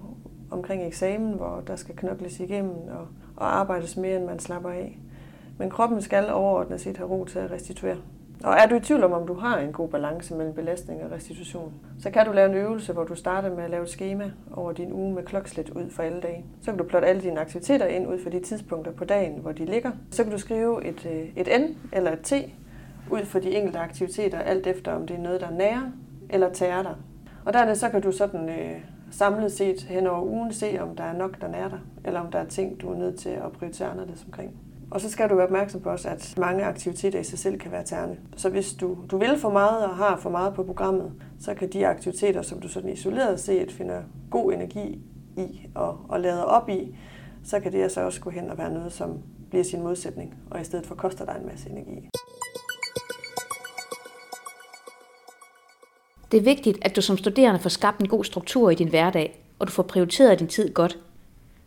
omkring 0.50 0.86
eksamen, 0.86 1.32
hvor 1.32 1.62
der 1.66 1.76
skal 1.76 1.96
knokles 1.96 2.40
igennem 2.40 2.72
og, 2.72 3.06
og 3.36 3.56
arbejdes 3.56 3.96
mere, 3.96 4.16
end 4.16 4.24
man 4.24 4.38
slapper 4.38 4.70
af. 4.70 4.98
Men 5.58 5.70
kroppen 5.70 6.02
skal 6.02 6.32
overordnet 6.32 6.80
set 6.80 6.96
have 6.96 7.10
ro 7.10 7.24
til 7.24 7.38
at 7.38 7.50
restituere. 7.50 7.96
Og 8.44 8.54
er 8.54 8.66
du 8.66 8.74
i 8.74 8.80
tvivl 8.80 9.04
om, 9.04 9.12
om 9.12 9.26
du 9.26 9.34
har 9.34 9.58
en 9.58 9.72
god 9.72 9.88
balance 9.88 10.34
mellem 10.34 10.54
belastning 10.54 11.04
og 11.04 11.10
restitution, 11.10 11.72
så 11.98 12.10
kan 12.10 12.26
du 12.26 12.32
lave 12.32 12.48
en 12.48 12.54
øvelse, 12.54 12.92
hvor 12.92 13.04
du 13.04 13.14
starter 13.14 13.54
med 13.54 13.64
at 13.64 13.70
lave 13.70 13.82
et 13.82 13.88
schema 13.88 14.30
over 14.52 14.72
din 14.72 14.92
uge 14.92 15.14
med 15.14 15.22
klokslet 15.22 15.70
ud 15.70 15.90
for 15.90 16.02
alle 16.02 16.20
dage. 16.20 16.44
Så 16.60 16.70
kan 16.70 16.78
du 16.78 16.84
plotte 16.84 17.08
alle 17.08 17.22
dine 17.22 17.40
aktiviteter 17.40 17.86
ind 17.86 18.08
ud 18.08 18.22
for 18.22 18.30
de 18.30 18.40
tidspunkter 18.40 18.92
på 18.92 19.04
dagen, 19.04 19.38
hvor 19.40 19.52
de 19.52 19.64
ligger. 19.64 19.90
Så 20.10 20.22
kan 20.22 20.32
du 20.32 20.38
skrive 20.38 20.84
et, 20.84 21.06
øh, 21.06 21.28
et 21.36 21.48
N 21.60 21.76
eller 21.92 22.12
et 22.12 22.20
T 22.22 22.32
ud 23.10 23.24
for 23.24 23.38
de 23.38 23.50
enkelte 23.50 23.78
aktiviteter, 23.78 24.38
alt 24.38 24.66
efter 24.66 24.92
om 24.92 25.06
det 25.06 25.16
er 25.16 25.20
noget, 25.20 25.40
der 25.40 25.50
nærer 25.50 25.82
eller 26.30 26.52
tærer 26.52 26.82
dig. 26.82 26.94
Og 27.44 27.52
dernæst 27.52 27.80
så 27.80 27.88
kan 27.88 28.02
du 28.02 28.12
sådan 28.12 28.48
øh, 28.48 28.80
samlet 29.10 29.52
set 29.52 29.82
hen 29.82 30.06
over 30.06 30.22
ugen 30.22 30.52
se, 30.52 30.78
om 30.80 30.96
der 30.96 31.04
er 31.04 31.12
nok, 31.12 31.40
der 31.40 31.48
nærer 31.48 31.68
dig, 31.68 31.80
eller 32.04 32.20
om 32.20 32.30
der 32.30 32.38
er 32.38 32.46
ting, 32.46 32.80
du 32.80 32.90
er 32.90 32.96
nødt 32.96 33.18
til 33.18 33.30
at 33.30 33.52
prioritere 33.52 33.88
anderledes 33.88 34.24
omkring. 34.24 34.50
Og 34.92 35.00
så 35.00 35.10
skal 35.10 35.30
du 35.30 35.34
være 35.34 35.46
opmærksom 35.46 35.80
på 35.80 35.90
også, 35.90 36.08
at 36.08 36.34
mange 36.38 36.64
aktiviteter 36.64 37.20
i 37.20 37.24
sig 37.24 37.38
selv 37.38 37.58
kan 37.58 37.72
være 37.72 37.84
tærende. 37.84 38.16
Så 38.36 38.50
hvis 38.50 38.72
du, 38.72 38.96
du 39.10 39.18
vil 39.18 39.38
for 39.38 39.50
meget 39.50 39.84
og 39.84 39.96
har 39.96 40.16
for 40.16 40.30
meget 40.30 40.54
på 40.54 40.62
programmet, 40.62 41.12
så 41.40 41.54
kan 41.54 41.72
de 41.72 41.86
aktiviteter, 41.86 42.42
som 42.42 42.60
du 42.60 42.68
sådan 42.68 42.90
isoleret 42.90 43.40
set 43.40 43.72
finder 43.72 44.02
god 44.30 44.52
energi 44.52 45.00
i 45.36 45.66
og, 45.74 45.98
og 46.08 46.20
lader 46.20 46.42
op 46.42 46.68
i, 46.68 46.96
så 47.44 47.60
kan 47.60 47.72
det 47.72 47.82
altså 47.82 48.00
også 48.00 48.20
gå 48.20 48.30
hen 48.30 48.50
og 48.50 48.58
være 48.58 48.72
noget, 48.72 48.92
som 48.92 49.18
bliver 49.50 49.64
sin 49.64 49.82
modsætning, 49.82 50.34
og 50.50 50.60
i 50.60 50.64
stedet 50.64 50.86
for 50.86 50.94
koster 50.94 51.24
dig 51.24 51.36
en 51.40 51.46
masse 51.46 51.70
energi. 51.70 52.08
Det 56.32 56.38
er 56.38 56.44
vigtigt, 56.44 56.78
at 56.82 56.96
du 56.96 57.00
som 57.00 57.18
studerende 57.18 57.60
får 57.60 57.70
skabt 57.70 58.00
en 58.00 58.08
god 58.08 58.24
struktur 58.24 58.70
i 58.70 58.74
din 58.74 58.88
hverdag, 58.88 59.44
og 59.58 59.66
du 59.66 59.72
får 59.72 59.82
prioriteret 59.82 60.38
din 60.38 60.48
tid 60.48 60.74
godt. 60.74 60.98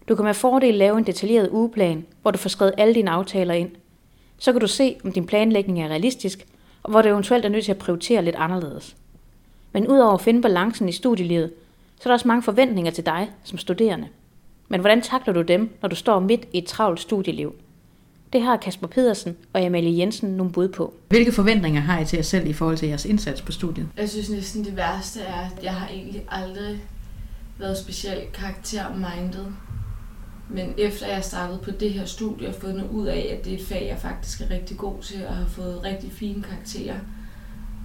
Du 0.07 0.15
kan 0.15 0.25
med 0.25 0.33
fordel 0.33 0.73
lave 0.73 0.97
en 0.97 1.03
detaljeret 1.03 1.49
ugeplan, 1.49 2.05
hvor 2.21 2.31
du 2.31 2.37
får 2.37 2.49
skrevet 2.49 2.73
alle 2.77 2.95
dine 2.95 3.11
aftaler 3.11 3.53
ind. 3.53 3.69
Så 4.37 4.51
kan 4.51 4.61
du 4.61 4.67
se, 4.67 4.95
om 5.03 5.11
din 5.11 5.25
planlægning 5.25 5.81
er 5.81 5.87
realistisk, 5.87 6.45
og 6.83 6.91
hvor 6.91 7.01
du 7.01 7.09
eventuelt 7.09 7.45
er 7.45 7.49
nødt 7.49 7.65
til 7.65 7.71
at 7.71 7.77
prioritere 7.77 8.23
lidt 8.23 8.35
anderledes. 8.35 8.95
Men 9.71 9.87
udover 9.87 10.13
at 10.13 10.21
finde 10.21 10.41
balancen 10.41 10.89
i 10.89 10.91
studielivet, 10.91 11.51
så 11.95 12.09
er 12.09 12.11
der 12.11 12.13
også 12.13 12.27
mange 12.27 12.43
forventninger 12.43 12.91
til 12.91 13.05
dig 13.05 13.29
som 13.43 13.57
studerende. 13.57 14.07
Men 14.67 14.79
hvordan 14.79 15.01
takler 15.01 15.33
du 15.33 15.41
dem, 15.41 15.77
når 15.81 15.89
du 15.89 15.95
står 15.95 16.19
midt 16.19 16.45
i 16.53 16.57
et 16.57 16.65
travlt 16.65 16.99
studieliv? 16.99 17.55
Det 18.33 18.41
har 18.41 18.57
Kasper 18.57 18.87
Pedersen 18.87 19.37
og 19.53 19.61
Amalie 19.61 19.99
Jensen 19.99 20.29
nogle 20.29 20.51
bud 20.51 20.67
på. 20.67 20.93
Hvilke 21.07 21.31
forventninger 21.31 21.81
har 21.81 21.99
I 21.99 22.05
til 22.05 22.17
jer 22.17 22.23
selv 22.23 22.47
i 22.47 22.53
forhold 22.53 22.77
til 22.77 22.87
jeres 22.87 23.05
indsats 23.05 23.41
på 23.41 23.51
studiet? 23.51 23.87
Jeg 23.97 24.09
synes 24.09 24.29
næsten 24.29 24.63
det 24.63 24.75
værste 24.75 25.21
er, 25.21 25.39
at 25.39 25.63
jeg 25.63 25.73
har 25.73 25.87
egentlig 25.87 26.25
aldrig 26.31 26.81
været 27.59 27.77
specielt 27.77 28.31
karaktermindet. 28.33 29.55
Men 30.49 30.73
efter 30.77 31.07
jeg 31.07 31.23
startede 31.23 31.59
på 31.63 31.71
det 31.71 31.93
her 31.93 32.05
studie 32.05 32.47
og 32.47 32.55
fundet 32.55 32.87
ud 32.91 33.07
af, 33.07 33.37
at 33.37 33.45
det 33.45 33.53
er 33.53 33.57
et 33.57 33.65
fag, 33.65 33.87
jeg 33.89 33.99
faktisk 33.99 34.41
er 34.41 34.51
rigtig 34.51 34.77
god 34.77 35.01
til 35.01 35.27
og 35.27 35.35
har 35.35 35.45
fået 35.45 35.83
rigtig 35.83 36.11
fine 36.11 36.43
karakterer, 36.43 36.95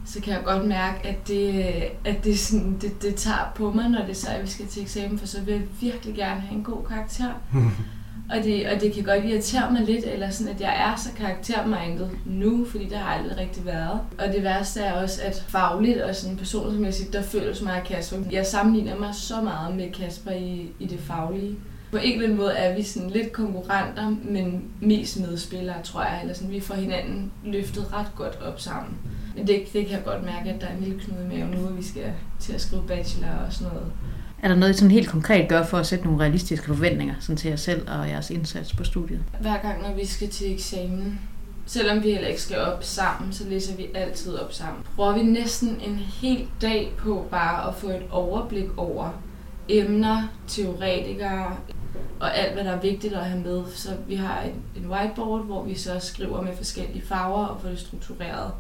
så 0.07 0.21
kan 0.21 0.33
jeg 0.33 0.43
godt 0.45 0.67
mærke, 0.67 1.09
at 1.09 1.29
det, 1.29 1.75
at 2.05 2.25
det, 2.25 2.39
sådan, 2.39 2.79
det, 2.81 3.03
det 3.03 3.15
tager 3.15 3.53
på 3.55 3.71
mig, 3.71 3.89
når 3.89 4.07
det 4.07 4.17
så 4.17 4.31
er, 4.31 4.35
at 4.35 4.43
vi 4.43 4.49
skal 4.49 4.67
til 4.67 4.83
eksamen, 4.83 5.19
for 5.19 5.27
så 5.27 5.41
vil 5.41 5.55
jeg 5.55 5.63
virkelig 5.81 6.15
gerne 6.15 6.41
have 6.41 6.59
en 6.59 6.65
god 6.65 6.85
karakter. 6.89 7.33
og, 8.31 8.45
det, 8.45 8.69
og 8.69 8.81
det 8.81 8.93
kan 8.93 9.05
godt 9.05 9.25
irritere 9.25 9.73
mig 9.73 9.83
lidt, 9.83 10.05
eller 10.05 10.31
sådan, 10.31 10.55
at 10.55 10.61
jeg 10.61 10.91
er 10.91 10.97
så 10.97 11.09
karaktermindet 11.17 12.11
nu, 12.25 12.65
fordi 12.65 12.85
det 12.85 12.99
har 12.99 13.15
aldrig 13.15 13.39
rigtig 13.39 13.67
været. 13.67 14.01
Og 14.19 14.33
det 14.33 14.43
værste 14.43 14.81
er 14.81 14.93
også, 14.93 15.23
at 15.23 15.45
fagligt 15.49 16.01
og 16.01 16.15
sådan 16.15 16.37
personlighedsmæssigt, 16.37 17.13
der 17.13 17.23
føles 17.23 17.63
mig 17.63 17.77
af 17.77 17.85
Kasper. 17.85 18.17
Jeg 18.31 18.47
sammenligner 18.47 18.99
mig 18.99 19.15
så 19.15 19.41
meget 19.41 19.77
med 19.77 19.93
Kasper 19.93 20.31
i, 20.31 20.73
i 20.79 20.87
det 20.87 21.01
faglige. 21.01 21.57
På 21.91 21.97
en 21.97 22.13
eller 22.13 22.25
anden 22.25 22.39
måde 22.39 22.53
er 22.53 22.77
vi 22.77 22.83
sådan 22.83 23.11
lidt 23.11 23.33
konkurrenter, 23.33 24.17
men 24.25 24.63
mest 24.81 25.21
medspillere, 25.21 25.83
tror 25.85 26.03
jeg. 26.03 26.19
Eller 26.23 26.35
sådan, 26.35 26.51
vi 26.51 26.61
får 26.61 26.75
hinanden 26.75 27.33
løftet 27.45 27.93
ret 27.93 28.11
godt 28.17 28.39
op 28.43 28.61
sammen. 28.61 28.99
Men 29.37 29.47
det, 29.47 29.63
det 29.73 29.87
kan 29.87 29.97
jeg 29.97 30.05
godt 30.05 30.25
mærke, 30.25 30.51
at 30.51 30.61
der 30.61 30.67
er 30.67 30.77
en 30.77 30.83
lille 30.85 31.01
knude 31.01 31.25
i 31.25 31.37
maven 31.37 31.51
nu, 31.51 31.67
vi 31.67 31.83
skal 31.83 32.13
til 32.41 32.53
at 32.53 32.61
skrive 32.61 32.83
bachelor 32.87 33.29
og 33.47 33.53
sådan 33.53 33.73
noget. 33.73 33.93
Er 34.43 34.49
der 34.49 34.55
noget, 34.55 34.75
I 34.75 34.77
sådan 34.77 34.91
helt 34.91 35.09
konkret 35.09 35.49
gør 35.49 35.65
for 35.65 35.79
at 35.79 35.87
sætte 35.87 36.05
nogle 36.05 36.21
realistiske 36.21 36.67
forventninger 36.67 37.15
sådan 37.21 37.37
til 37.37 37.49
jer 37.49 37.57
selv 37.57 37.89
og 37.91 38.09
jeres 38.09 38.31
indsats 38.31 38.73
på 38.73 38.85
studiet? 38.85 39.21
Hver 39.41 39.59
gang, 39.63 39.83
når 39.83 39.95
vi 39.95 40.07
skal 40.07 40.29
til 40.29 40.53
eksamen, 40.53 41.21
selvom 41.67 42.03
vi 42.03 42.11
heller 42.11 42.29
ikke 42.29 42.43
skal 42.43 42.59
op 42.59 42.85
sammen, 42.85 43.33
så 43.33 43.49
læser 43.49 43.77
vi 43.77 43.87
altid 43.95 44.35
op 44.35 44.53
sammen. 44.53 44.83
Bruger 44.97 45.15
vi 45.15 45.23
næsten 45.23 45.69
en 45.69 45.97
hel 45.97 46.47
dag 46.63 46.93
på 46.99 47.27
bare 47.31 47.69
at 47.69 47.75
få 47.75 47.89
et 47.89 48.03
overblik 48.11 48.69
over 48.77 49.11
emner, 49.69 50.23
teoretikere 50.49 51.57
og 52.21 52.39
alt, 52.39 52.53
hvad 52.53 52.65
der 52.65 52.71
er 52.71 52.81
vigtigt 52.81 53.15
at 53.15 53.25
have 53.25 53.43
med. 53.43 53.63
Så 53.75 53.89
vi 54.09 54.15
har 54.15 54.43
en, 54.43 54.83
en 54.83 54.91
whiteboard, 54.91 55.45
hvor 55.45 55.65
vi 55.65 55.75
så 55.75 55.99
skriver 56.01 56.43
med 56.43 56.57
forskellige 56.57 57.03
farver 57.07 57.45
og 57.45 57.61
får 57.61 57.69
det 57.69 57.79
struktureret. 57.79 58.51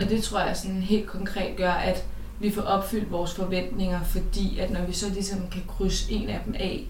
Og 0.00 0.08
det 0.10 0.22
tror 0.22 0.40
jeg 0.40 0.56
sådan 0.56 0.82
helt 0.82 1.06
konkret 1.06 1.56
gør, 1.56 1.70
at 1.70 2.04
vi 2.40 2.50
får 2.50 2.62
opfyldt 2.62 3.12
vores 3.12 3.34
forventninger, 3.34 4.00
fordi 4.02 4.58
at 4.58 4.70
når 4.70 4.86
vi 4.86 4.92
så 4.92 5.06
ligesom 5.14 5.38
kan 5.52 5.62
krydse 5.68 6.12
en 6.12 6.28
af 6.28 6.40
dem 6.46 6.54
af, 6.58 6.88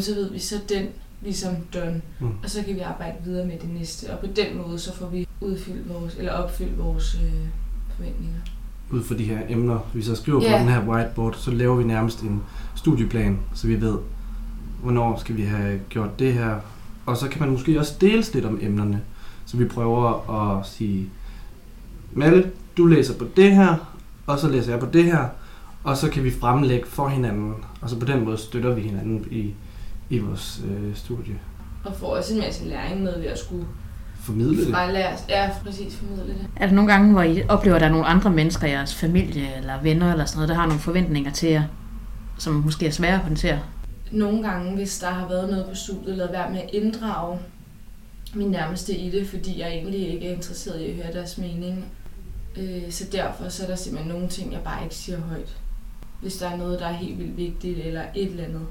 så 0.00 0.14
ved 0.14 0.30
vi 0.30 0.38
så 0.38 0.56
den 0.68 0.88
ligesom 1.22 1.56
done, 1.74 2.02
mm. 2.20 2.30
og 2.42 2.50
så 2.50 2.62
kan 2.62 2.74
vi 2.74 2.80
arbejde 2.80 3.16
videre 3.24 3.46
med 3.46 3.58
det 3.58 3.70
næste. 3.70 4.12
Og 4.12 4.18
på 4.18 4.26
den 4.26 4.58
måde, 4.58 4.78
så 4.78 4.94
får 4.94 5.06
vi 5.06 5.28
udfyldt 5.40 5.88
vores, 5.88 6.14
eller 6.14 6.32
opfyldt 6.32 6.78
vores 6.78 7.18
øh, 7.24 7.32
forventninger. 7.96 8.40
Ud 8.90 9.02
for 9.02 9.14
de 9.14 9.24
her 9.24 9.38
emner, 9.48 9.90
vi 9.94 10.02
så 10.02 10.14
skriver 10.14 10.42
yeah. 10.42 10.52
på 10.52 10.58
den 10.58 10.68
her 10.68 10.88
whiteboard, 10.88 11.34
så 11.34 11.50
laver 11.50 11.76
vi 11.76 11.84
nærmest 11.84 12.20
en 12.20 12.42
studieplan, 12.74 13.38
så 13.54 13.66
vi 13.66 13.80
ved, 13.80 13.98
hvornår 14.82 15.18
skal 15.18 15.36
vi 15.36 15.42
have 15.42 15.80
gjort 15.88 16.18
det 16.18 16.34
her. 16.34 16.56
Og 17.06 17.16
så 17.16 17.28
kan 17.28 17.40
man 17.40 17.50
måske 17.50 17.78
også 17.78 17.94
dele 18.00 18.24
lidt 18.34 18.44
om 18.44 18.58
emnerne, 18.62 19.00
så 19.46 19.56
vi 19.56 19.64
prøver 19.64 20.30
at 20.30 20.66
sige, 20.66 21.10
Malle, 22.12 22.50
du 22.76 22.86
læser 22.86 23.18
på 23.18 23.26
det 23.36 23.54
her, 23.54 23.94
og 24.26 24.38
så 24.38 24.48
læser 24.48 24.72
jeg 24.72 24.80
på 24.80 24.86
det 24.92 25.04
her, 25.04 25.28
og 25.84 25.96
så 25.96 26.10
kan 26.10 26.24
vi 26.24 26.30
fremlægge 26.30 26.86
for 26.86 27.08
hinanden, 27.08 27.54
og 27.80 27.90
så 27.90 27.98
på 27.98 28.06
den 28.06 28.24
måde 28.24 28.38
støtter 28.38 28.74
vi 28.74 28.80
hinanden 28.80 29.26
i, 29.30 29.54
i 30.10 30.18
vores 30.18 30.62
øh, 30.70 30.96
studie. 30.96 31.34
Og 31.84 31.96
får 31.96 32.16
også 32.16 32.34
en 32.34 32.40
masse 32.40 32.64
læring 32.64 33.02
med 33.02 33.18
ved 33.18 33.26
at 33.26 33.38
skulle 33.38 33.66
formidle 34.20 34.64
det. 34.64 34.72
Ja, 35.28 35.50
præcis, 35.64 35.96
formidle 35.96 36.32
det. 36.34 36.46
Er 36.56 36.66
der 36.66 36.74
nogle 36.74 36.92
gange, 36.92 37.12
hvor 37.12 37.22
I 37.22 37.42
oplever, 37.48 37.76
at 37.76 37.80
der 37.80 37.86
er 37.86 37.92
nogle 37.92 38.06
andre 38.06 38.30
mennesker, 38.30 38.66
jeres 38.66 38.94
familie 38.94 39.56
eller 39.56 39.82
venner 39.82 40.12
eller 40.12 40.24
sådan 40.24 40.36
noget, 40.36 40.48
der 40.48 40.54
har 40.54 40.66
nogle 40.66 40.80
forventninger 40.80 41.30
til 41.30 41.48
jer, 41.48 41.62
som 42.38 42.54
måske 42.54 42.86
er 42.86 42.90
svære 42.90 43.14
at 43.14 43.20
håndtere? 43.20 43.58
Nogle 44.10 44.48
gange, 44.48 44.74
hvis 44.74 44.98
der 44.98 45.10
har 45.10 45.28
været 45.28 45.50
noget 45.50 45.66
på 45.68 45.74
studiet, 45.74 46.16
lad 46.16 46.30
være 46.30 46.50
med 46.50 46.60
at 46.60 46.70
inddrage 46.72 47.38
min 48.34 48.50
nærmeste 48.50 48.96
i 48.96 49.10
det, 49.10 49.28
fordi 49.28 49.60
jeg 49.60 49.68
egentlig 49.68 50.08
ikke 50.08 50.28
er 50.28 50.32
interesseret 50.32 50.80
i 50.80 50.90
at 50.90 50.96
høre 50.96 51.12
deres 51.12 51.38
mening. 51.38 51.84
Øh, 52.56 52.90
så 52.90 53.04
derfor 53.12 53.48
så 53.48 53.62
er 53.62 53.66
der 53.66 53.76
simpelthen 53.76 54.12
nogle 54.12 54.28
ting, 54.28 54.52
jeg 54.52 54.62
bare 54.64 54.84
ikke 54.84 54.94
siger 54.94 55.20
højt. 55.20 55.56
Hvis 56.20 56.36
der 56.36 56.48
er 56.48 56.56
noget, 56.56 56.80
der 56.80 56.86
er 56.86 56.92
helt 56.92 57.18
vildt 57.18 57.36
vigtigt, 57.36 57.78
eller 57.78 58.02
et 58.14 58.30
eller 58.30 58.44
andet. 58.44 58.66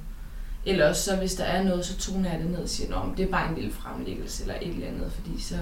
Eller 0.66 0.90
også 0.90 1.04
så, 1.04 1.16
hvis 1.16 1.36
der 1.36 1.44
er 1.44 1.64
noget, 1.64 1.86
så 1.86 1.98
toner 1.98 2.32
jeg 2.32 2.40
det 2.40 2.52
ned 2.52 2.60
og 2.60 2.70
siger, 2.70 2.98
at 2.98 3.18
det 3.18 3.26
er 3.26 3.32
bare 3.32 3.50
en 3.50 3.56
lille 3.56 3.72
fremlæggelse, 3.72 4.44
eller 4.44 4.56
et 4.62 4.68
eller 4.68 4.88
andet, 4.88 5.12
fordi 5.12 5.42
så 5.42 5.56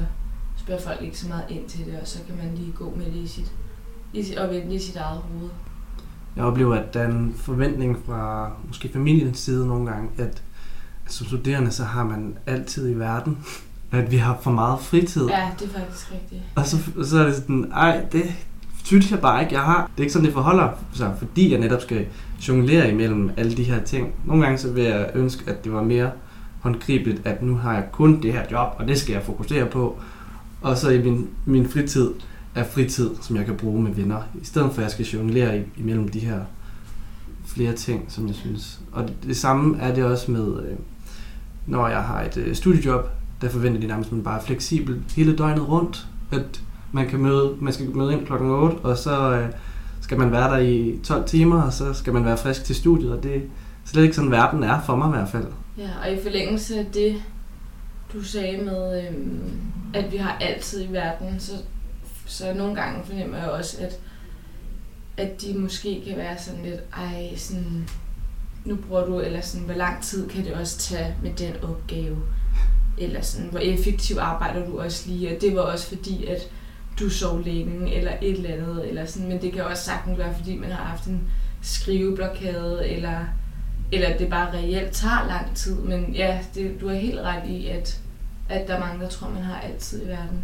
spørger 0.58 0.82
folk 0.82 1.02
ikke 1.02 1.20
så 1.20 1.28
meget 1.28 1.46
ind 1.50 1.70
til 1.70 1.86
det, 1.86 2.00
og 2.02 2.08
så 2.08 2.20
kan 2.28 2.38
man 2.38 2.56
lige 2.56 2.72
gå 2.72 2.94
med 2.96 3.06
det 3.06 3.16
i 3.16 3.28
sit, 3.28 3.52
i 4.14 4.24
sit, 4.24 4.38
og 4.38 4.50
vente 4.50 4.76
i 4.76 4.80
sit 4.80 4.96
eget 4.96 5.22
hoved. 5.22 5.50
Jeg 6.36 6.44
oplever, 6.44 6.76
at 6.76 6.94
der 6.94 7.00
er 7.00 7.08
en 7.08 7.34
forventning 7.38 7.98
fra 8.06 8.52
måske 8.68 8.90
familiens 8.94 9.40
side 9.40 9.68
nogle 9.68 9.92
gange, 9.92 10.10
at 10.18 10.44
som 11.08 11.28
studerende, 11.28 11.72
så 11.72 11.84
har 11.84 12.04
man 12.04 12.38
altid 12.46 12.90
i 12.90 12.94
verden 12.94 13.38
at 13.92 14.12
vi 14.12 14.18
har 14.18 14.38
for 14.42 14.52
meget 14.52 14.80
fritid. 14.80 15.26
Ja, 15.28 15.50
det 15.60 15.68
er 15.68 15.80
faktisk 15.80 16.12
rigtigt. 16.12 16.42
Og 16.56 16.66
så, 16.66 16.78
så 17.04 17.20
er 17.20 17.26
det 17.26 17.36
sådan, 17.36 17.72
ej, 17.74 18.06
det 18.12 18.24
synes 18.84 19.12
jeg 19.12 19.20
bare 19.20 19.42
ikke, 19.42 19.54
jeg 19.54 19.62
har. 19.62 19.90
Det 19.92 19.98
er 19.98 20.02
ikke 20.02 20.14
sådan, 20.14 20.26
det 20.26 20.34
forholder 20.34 20.70
sig, 20.94 21.16
fordi 21.18 21.52
jeg 21.52 21.60
netop 21.60 21.82
skal 21.82 22.06
jonglere 22.48 22.92
imellem 22.92 23.32
alle 23.38 23.58
de 23.58 23.64
her 23.64 23.84
ting. 23.84 24.14
Nogle 24.26 24.44
gange 24.44 24.58
så 24.58 24.72
vil 24.72 24.84
jeg 24.84 25.12
ønske, 25.16 25.52
at 25.52 25.64
det 25.64 25.74
var 25.74 25.84
mere 25.84 26.12
håndgribeligt, 26.60 27.28
at 27.28 27.42
nu 27.42 27.56
har 27.56 27.74
jeg 27.74 27.84
kun 27.92 28.22
det 28.22 28.34
her 28.34 28.44
job, 28.52 28.76
og 28.80 28.88
det 28.88 28.98
skal 28.98 29.14
jeg 29.14 29.24
fokusere 29.24 29.66
på. 29.66 30.00
Og 30.62 30.78
så 30.78 30.90
i 30.90 31.02
min, 31.02 31.30
min 31.46 31.70
fritid 31.70 32.12
af 32.56 32.66
fritid, 32.66 33.10
som 33.22 33.36
jeg 33.36 33.46
kan 33.46 33.58
bruge 33.58 33.82
med 33.82 33.94
venner, 33.94 34.22
i 34.42 34.46
stedet 34.46 34.72
for 34.72 34.78
at 34.78 34.84
jeg 34.84 34.92
skal 34.92 35.06
jonglere 35.06 35.64
imellem 35.78 36.08
de 36.08 36.20
her 36.20 36.40
flere 37.46 37.74
ting, 37.74 38.06
som 38.08 38.28
jeg 38.28 38.36
synes. 38.36 38.80
Og 38.92 39.04
det, 39.04 39.16
det 39.24 39.38
samme 39.38 39.80
er 39.80 39.96
det 39.96 40.04
også 40.04 40.32
med, 40.32 40.64
øh, 40.64 40.76
når 41.68 41.88
jeg 41.88 42.04
har 42.04 42.22
et 42.22 42.38
øh, 42.38 42.56
studiejob, 42.56 43.10
der 43.42 43.50
forventer 43.50 43.82
de 43.82 43.88
nærmest, 43.88 44.08
at 44.08 44.14
man 44.14 44.24
bare 44.24 44.40
er 44.40 44.44
fleksibel 44.44 45.02
hele 45.16 45.38
døgnet 45.38 45.70
rundt. 45.70 46.08
At 46.32 46.62
man, 46.92 47.08
kan 47.08 47.20
møde, 47.20 47.56
man 47.60 47.74
skal 47.74 47.96
møde 47.96 48.14
ind 48.14 48.26
klokken 48.26 48.50
8, 48.50 48.78
og 48.78 48.98
så 48.98 49.32
øh, 49.32 49.50
skal 50.02 50.20
man 50.20 50.32
være 50.32 50.52
der 50.52 50.58
i 50.58 51.00
12 51.04 51.28
timer, 51.28 51.62
og 51.62 51.74
så 51.74 51.94
skal 51.94 52.14
man 52.14 52.26
være 52.26 52.38
frisk 52.38 52.64
til 52.64 52.76
studiet, 52.76 53.12
og 53.12 53.24
det 53.24 53.36
er 53.36 53.40
slet 53.86 54.04
ikke 54.04 54.16
sådan, 54.16 54.32
verden 54.32 54.64
er 54.64 54.82
for 54.82 54.96
mig 54.96 55.08
i 55.08 55.12
hvert 55.12 55.30
fald. 55.30 55.46
Ja, 55.78 55.90
og 56.04 56.14
i 56.14 56.24
forlængelse 56.24 56.80
af 56.80 56.86
det, 56.94 57.16
du 58.14 58.24
sagde 58.24 58.66
med, 58.66 59.02
øh, 59.02 59.14
at 59.94 60.12
vi 60.12 60.18
har 60.18 60.38
altid 60.42 60.84
i 60.90 60.94
verden, 60.94 61.40
så, 61.40 61.52
så 62.26 62.54
nogle 62.54 62.76
gange 62.76 63.06
fornemmer 63.06 63.38
jeg 63.38 63.50
også, 63.50 63.78
at, 63.82 64.00
at 65.18 65.42
de 65.42 65.54
måske 65.54 66.04
kan 66.08 66.18
være 66.18 66.38
sådan 66.40 66.64
lidt, 66.64 66.80
ej, 66.98 67.36
sådan, 67.38 67.90
nu 68.66 68.76
bruger 68.76 69.06
du, 69.06 69.20
eller 69.20 69.42
sådan, 69.42 69.66
hvor 69.66 69.76
lang 69.76 70.04
tid 70.04 70.30
kan 70.30 70.46
det 70.46 70.54
også 70.54 70.78
tage 70.78 71.16
med 71.24 71.34
den 71.34 71.54
opgave? 71.64 72.18
eller 72.98 73.22
sådan, 73.22 73.48
hvor 73.48 73.60
effektivt 73.60 74.20
arbejder 74.20 74.66
du 74.66 74.80
også 74.80 75.10
lige, 75.10 75.36
og 75.36 75.42
det 75.42 75.56
var 75.56 75.62
også 75.62 75.88
fordi, 75.88 76.26
at 76.26 76.42
du 77.00 77.10
sov 77.10 77.42
længe, 77.42 77.96
eller 77.96 78.12
et 78.22 78.32
eller 78.32 78.54
andet, 78.54 78.90
eller 78.90 79.06
sådan, 79.06 79.28
men 79.28 79.42
det 79.42 79.54
kan 79.54 79.64
også 79.64 79.84
sagtens 79.84 80.18
være, 80.18 80.36
fordi 80.36 80.58
man 80.58 80.72
har 80.72 80.84
haft 80.84 81.06
en 81.06 81.30
skriveblokade, 81.62 82.90
eller, 82.90 83.20
eller 83.92 84.18
det 84.18 84.30
bare 84.30 84.54
reelt 84.54 84.92
tager 84.92 85.28
lang 85.28 85.56
tid, 85.56 85.76
men 85.76 86.14
ja, 86.14 86.40
det, 86.56 86.82
du 86.82 86.88
er 86.88 86.94
helt 86.94 87.20
ret 87.20 87.50
i, 87.50 87.68
at, 87.68 88.00
at 88.50 88.68
der 88.68 88.76
er 88.76 88.80
mange, 88.80 89.04
der 89.04 89.10
tror, 89.10 89.30
man 89.30 89.44
har 89.44 89.60
altid 89.60 90.06
i 90.06 90.08
verden. 90.08 90.44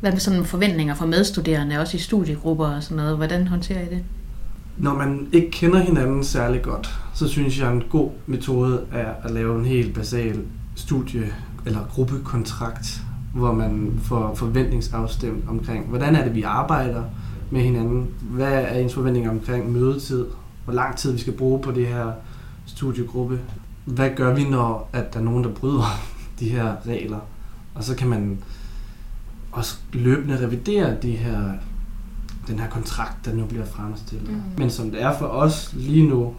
Hvad 0.00 0.12
med 0.12 0.20
sådan 0.20 0.44
forventninger 0.44 0.94
fra 0.94 1.06
medstuderende, 1.06 1.78
også 1.78 1.96
i 1.96 2.00
studiegrupper 2.00 2.66
og 2.66 2.82
sådan 2.82 2.96
noget? 2.96 3.16
Hvordan 3.16 3.46
håndterer 3.46 3.80
I 3.80 3.94
det? 3.94 4.04
Når 4.76 4.94
man 4.94 5.28
ikke 5.32 5.50
kender 5.50 5.78
hinanden 5.78 6.24
særlig 6.24 6.62
godt, 6.62 6.98
så 7.14 7.28
synes 7.28 7.58
jeg, 7.60 7.72
en 7.72 7.82
god 7.90 8.10
metode 8.26 8.80
er 8.92 9.12
at 9.24 9.30
lave 9.30 9.58
en 9.58 9.64
helt 9.64 9.94
basal 9.94 10.40
studie 10.74 11.32
eller 11.66 11.80
gruppekontrakt, 11.90 13.00
hvor 13.34 13.52
man 13.52 14.00
får 14.02 14.34
forventningsafstemt 14.34 15.44
omkring, 15.48 15.86
hvordan 15.86 16.14
er 16.16 16.24
det, 16.24 16.34
vi 16.34 16.42
arbejder 16.42 17.02
med 17.50 17.60
hinanden, 17.60 18.06
hvad 18.20 18.52
er 18.52 18.78
ens 18.78 18.94
forventninger 18.94 19.30
omkring 19.30 19.72
mødetid, 19.72 20.26
hvor 20.64 20.74
lang 20.74 20.96
tid 20.96 21.12
vi 21.12 21.18
skal 21.18 21.32
bruge 21.32 21.62
på 21.62 21.72
det 21.72 21.86
her 21.86 22.12
studiegruppe, 22.66 23.40
hvad 23.84 24.10
gør 24.16 24.34
vi, 24.34 24.44
når 24.44 24.90
at 24.92 25.14
der 25.14 25.20
er 25.20 25.24
nogen, 25.24 25.44
der 25.44 25.50
bryder 25.50 26.00
de 26.40 26.48
her 26.48 26.76
regler, 26.86 27.18
og 27.74 27.84
så 27.84 27.96
kan 27.96 28.08
man 28.08 28.38
også 29.58 29.76
løbende 29.92 30.46
revidere 30.46 30.96
de 31.02 31.10
her, 31.10 31.52
den 32.46 32.58
her 32.58 32.68
kontrakt, 32.68 33.24
der 33.24 33.34
nu 33.34 33.44
bliver 33.44 33.64
fremstillet. 33.66 34.28
Mm. 34.28 34.42
Men 34.58 34.70
som 34.70 34.90
det 34.90 35.02
er 35.02 35.18
for 35.18 35.26
os 35.26 35.72
lige 35.76 36.08
nu, 36.08 36.34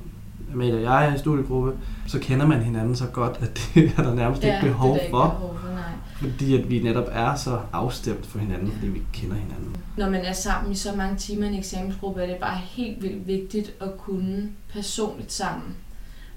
med 0.55 0.73
og 0.73 0.81
jeg 0.81 1.07
er 1.07 1.15
i 1.15 1.17
studiegruppe, 1.17 1.73
så 2.07 2.19
kender 2.19 2.47
man 2.47 2.63
hinanden 2.63 2.95
så 2.95 3.05
godt, 3.05 3.37
at 3.41 3.61
det 3.75 3.91
er 3.97 4.03
der 4.03 4.13
nærmest 4.13 4.43
ja, 4.43 4.55
ikke 4.55 4.67
behov 4.67 4.93
det 4.93 5.01
for. 5.09 5.29
Behov 5.29 5.57
for 5.61 5.69
nej. 5.69 5.83
Fordi 6.17 6.61
at 6.61 6.69
vi 6.69 6.79
netop 6.79 7.07
er 7.11 7.35
så 7.35 7.59
afstemt 7.73 8.25
for 8.25 8.39
hinanden, 8.39 8.71
fordi 8.71 8.87
vi 8.87 9.01
kender 9.13 9.35
hinanden. 9.35 9.75
Når 9.97 10.09
man 10.09 10.25
er 10.25 10.33
sammen 10.33 10.71
i 10.71 10.75
så 10.75 10.95
mange 10.95 11.17
timer 11.17 11.45
i 11.45 11.47
en 11.49 11.59
eksamensgruppe, 11.59 12.21
er 12.21 12.27
det 12.27 12.35
bare 12.35 12.57
helt 12.57 13.01
vildt 13.01 13.27
vigtigt 13.27 13.73
at 13.81 13.97
kunne 13.97 14.49
personligt 14.73 15.31
sammen. 15.31 15.75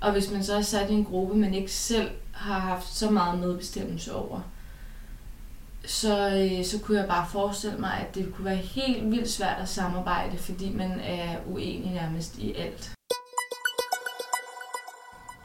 Og 0.00 0.12
hvis 0.12 0.30
man 0.32 0.44
så 0.44 0.56
er 0.56 0.62
sat 0.62 0.90
i 0.90 0.92
en 0.94 1.04
gruppe, 1.04 1.36
man 1.36 1.54
ikke 1.54 1.72
selv 1.72 2.08
har 2.32 2.58
haft 2.58 2.96
så 2.96 3.10
meget 3.10 3.40
medbestemmelse 3.40 4.14
over, 4.14 4.40
så, 5.84 6.28
øh, 6.28 6.64
så 6.64 6.78
kunne 6.80 6.98
jeg 6.98 7.08
bare 7.08 7.26
forestille 7.32 7.78
mig, 7.78 7.92
at 8.00 8.14
det 8.14 8.34
kunne 8.34 8.44
være 8.44 8.56
helt 8.56 9.10
vildt 9.10 9.30
svært 9.30 9.56
at 9.62 9.68
samarbejde, 9.68 10.38
fordi 10.38 10.72
man 10.74 10.90
er 11.00 11.36
uenig 11.46 11.90
nærmest 11.92 12.38
i 12.38 12.54
alt. 12.54 12.92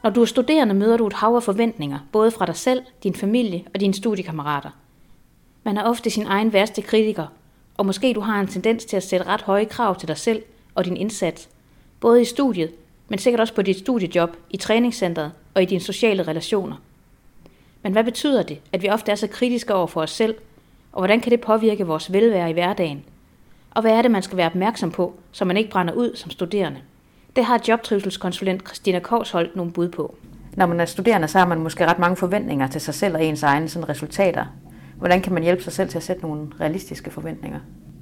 Når 0.03 0.09
du 0.09 0.21
er 0.21 0.25
studerende, 0.25 0.73
møder 0.73 0.97
du 0.97 1.07
et 1.07 1.13
hav 1.13 1.35
af 1.35 1.43
forventninger, 1.43 1.99
både 2.11 2.31
fra 2.31 2.45
dig 2.45 2.55
selv, 2.55 2.83
din 3.03 3.15
familie 3.15 3.65
og 3.73 3.79
dine 3.79 3.93
studiekammerater. 3.93 4.69
Man 5.63 5.77
er 5.77 5.83
ofte 5.83 6.09
sin 6.09 6.25
egen 6.25 6.53
værste 6.53 6.81
kritiker, 6.81 7.27
og 7.77 7.85
måske 7.85 8.13
du 8.13 8.19
har 8.19 8.39
en 8.39 8.47
tendens 8.47 8.85
til 8.85 8.97
at 8.97 9.03
sætte 9.03 9.25
ret 9.25 9.41
høje 9.41 9.65
krav 9.65 9.99
til 9.99 10.07
dig 10.07 10.17
selv 10.17 10.43
og 10.75 10.85
din 10.85 10.97
indsats, 10.97 11.49
både 11.99 12.21
i 12.21 12.25
studiet, 12.25 12.71
men 13.09 13.19
sikkert 13.19 13.39
også 13.39 13.53
på 13.53 13.61
dit 13.61 13.79
studiejob, 13.79 14.29
i 14.49 14.57
træningscenteret 14.57 15.31
og 15.53 15.61
i 15.61 15.65
dine 15.65 15.81
sociale 15.81 16.23
relationer. 16.23 16.75
Men 17.83 17.91
hvad 17.91 18.03
betyder 18.03 18.43
det, 18.43 18.59
at 18.73 18.81
vi 18.81 18.89
ofte 18.89 19.11
er 19.11 19.15
så 19.15 19.27
kritiske 19.27 19.73
over 19.73 19.87
for 19.87 20.01
os 20.01 20.11
selv, 20.11 20.35
og 20.91 20.99
hvordan 20.99 21.19
kan 21.19 21.31
det 21.31 21.41
påvirke 21.41 21.87
vores 21.87 22.13
velvære 22.13 22.49
i 22.49 22.53
hverdagen? 22.53 23.03
Og 23.71 23.81
hvad 23.81 23.91
er 23.91 24.01
det, 24.01 24.11
man 24.11 24.21
skal 24.21 24.37
være 24.37 24.47
opmærksom 24.47 24.91
på, 24.91 25.13
så 25.31 25.45
man 25.45 25.57
ikke 25.57 25.69
brænder 25.69 25.93
ud 25.93 26.15
som 26.15 26.31
studerende? 26.31 26.79
Det 27.35 27.45
har 27.45 27.61
jobtrivselskonsulent 27.67 28.67
Christina 28.67 28.99
Korsholdt 28.99 29.55
nogle 29.55 29.71
bud 29.71 29.89
på. 29.89 30.15
Når 30.55 30.65
man 30.65 30.79
er 30.79 30.85
studerende, 30.85 31.27
så 31.27 31.37
har 31.37 31.45
man 31.45 31.59
måske 31.59 31.85
ret 31.85 31.99
mange 31.99 32.15
forventninger 32.15 32.67
til 32.67 32.81
sig 32.81 32.93
selv 32.93 33.15
og 33.15 33.25
ens 33.25 33.43
egne 33.43 33.69
sådan, 33.69 33.89
resultater. 33.89 34.45
Hvordan 34.97 35.21
kan 35.21 35.33
man 35.33 35.43
hjælpe 35.43 35.63
sig 35.63 35.73
selv 35.73 35.89
til 35.89 35.97
at 35.97 36.03
sætte 36.03 36.21
nogle 36.21 36.47
realistiske 36.59 37.11
forventninger? 37.11 37.59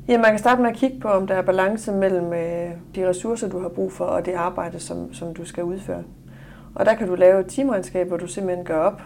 Ja, 0.07 0.17
man 0.17 0.29
kan 0.29 0.39
starte 0.39 0.61
med 0.61 0.69
at 0.69 0.75
kigge 0.75 0.99
på, 0.99 1.07
om 1.07 1.27
der 1.27 1.35
er 1.35 1.41
balance 1.41 1.91
mellem 1.91 2.33
øh, 2.33 2.69
de 2.95 3.09
ressourcer, 3.09 3.49
du 3.49 3.59
har 3.59 3.69
brug 3.69 3.91
for, 3.91 4.05
og 4.05 4.25
det 4.25 4.33
arbejde, 4.33 4.79
som, 4.79 5.13
som 5.13 5.33
du 5.33 5.45
skal 5.45 5.63
udføre. 5.63 6.03
Og 6.75 6.85
der 6.85 6.93
kan 6.93 7.07
du 7.07 7.15
lave 7.15 7.39
et 7.39 7.47
timeregnskab, 7.47 8.07
hvor 8.07 8.17
du 8.17 8.27
simpelthen 8.27 8.65
gør 8.65 8.79
op, 8.79 9.01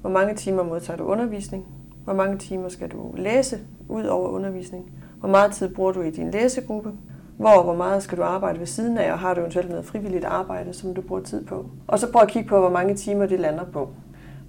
hvor 0.00 0.10
mange 0.10 0.34
timer 0.34 0.62
modtager 0.62 0.96
du 0.96 1.04
undervisning, 1.04 1.66
hvor 2.04 2.14
mange 2.14 2.38
timer 2.38 2.68
skal 2.68 2.88
du 2.88 3.14
læse 3.16 3.58
ud 3.88 4.04
over 4.04 4.28
undervisning, 4.28 4.92
hvor 5.20 5.28
meget 5.28 5.52
tid 5.52 5.74
bruger 5.74 5.92
du 5.92 6.02
i 6.02 6.10
din 6.10 6.30
læsegruppe, 6.30 6.92
hvor 7.36 7.62
hvor 7.62 7.74
meget 7.74 8.02
skal 8.02 8.18
du 8.18 8.22
arbejde 8.22 8.58
ved 8.58 8.66
siden 8.66 8.98
af, 8.98 9.12
og 9.12 9.18
har 9.18 9.34
du 9.34 9.40
eventuelt 9.40 9.68
noget 9.68 9.84
frivilligt 9.84 10.24
arbejde, 10.24 10.72
som 10.72 10.94
du 10.94 11.00
bruger 11.00 11.22
tid 11.22 11.44
på. 11.44 11.66
Og 11.86 11.98
så 11.98 12.12
prøv 12.12 12.22
at 12.22 12.28
kigge 12.28 12.48
på, 12.48 12.58
hvor 12.58 12.70
mange 12.70 12.94
timer 12.94 13.26
det 13.26 13.40
lander 13.40 13.64
på. 13.64 13.88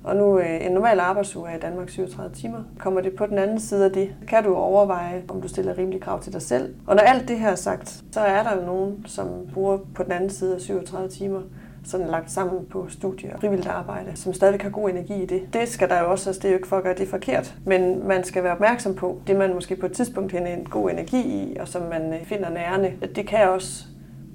Og 0.04 0.16
nu 0.16 0.40
øh, 0.40 0.66
en 0.66 0.72
normal 0.72 1.00
arbejdsuge 1.00 1.50
er 1.50 1.58
i 1.58 1.60
Danmark 1.60 1.90
37 1.90 2.36
timer. 2.36 2.64
Kommer 2.78 3.02
det 3.02 3.16
på 3.16 3.26
den 3.26 3.38
anden 3.38 3.60
side 3.60 3.86
af 3.86 3.92
det, 3.92 4.16
kan 4.28 4.44
du 4.44 4.56
overveje, 4.56 5.24
om 5.28 5.42
du 5.42 5.48
stiller 5.48 5.78
rimelig 5.78 6.02
krav 6.02 6.22
til 6.22 6.34
dig 6.34 6.42
selv. 6.42 6.76
Og 6.88 6.96
når 6.96 7.04
alt 7.04 7.28
det 7.28 7.40
her 7.40 7.50
er 7.50 7.56
sagt, 7.56 8.04
så 8.12 8.20
er 8.20 8.44
der 8.44 8.56
jo 8.56 8.66
nogen, 8.66 9.06
som 9.06 9.28
bruger 9.54 9.78
på 9.96 10.04
den 10.04 10.12
anden 10.12 10.30
side 10.30 10.56
af 10.56 10.62
37 10.62 11.10
timer, 11.10 11.42
sådan 11.84 12.08
lagt 12.08 12.32
sammen 12.32 12.66
på 12.66 12.90
studier 12.90 13.34
og 13.34 13.40
frivilligt 13.40 13.68
arbejde, 13.68 14.12
som 14.16 14.34
stadig 14.34 14.62
har 14.62 14.70
god 14.70 14.90
energi 14.90 15.24
i 15.24 15.26
det. 15.26 15.54
Det 15.54 15.68
skal 15.68 15.90
der 15.90 16.00
jo 16.00 16.12
også, 16.12 16.30
altså 16.30 16.40
det 16.42 16.48
er 16.48 16.52
jo 16.52 16.58
ikke 16.58 16.68
for 16.68 16.78
at 16.78 16.84
gøre 16.84 16.96
det 16.96 17.08
forkert, 17.08 17.56
men 17.66 18.08
man 18.08 18.24
skal 18.24 18.44
være 18.44 18.54
opmærksom 18.54 18.96
på, 18.96 19.22
det 19.28 19.36
man 19.36 19.54
måske 19.54 19.76
på 19.76 19.86
et 19.86 19.92
tidspunkt 19.92 20.32
har 20.32 20.40
en 20.40 20.66
god 20.66 20.92
energi 20.92 21.22
i, 21.22 21.58
og 21.60 21.68
som 21.68 21.82
man 21.82 22.14
øh, 22.14 22.26
finder 22.26 22.50
nærende, 22.50 22.94
det 23.16 23.28
kan 23.28 23.50
også 23.50 23.86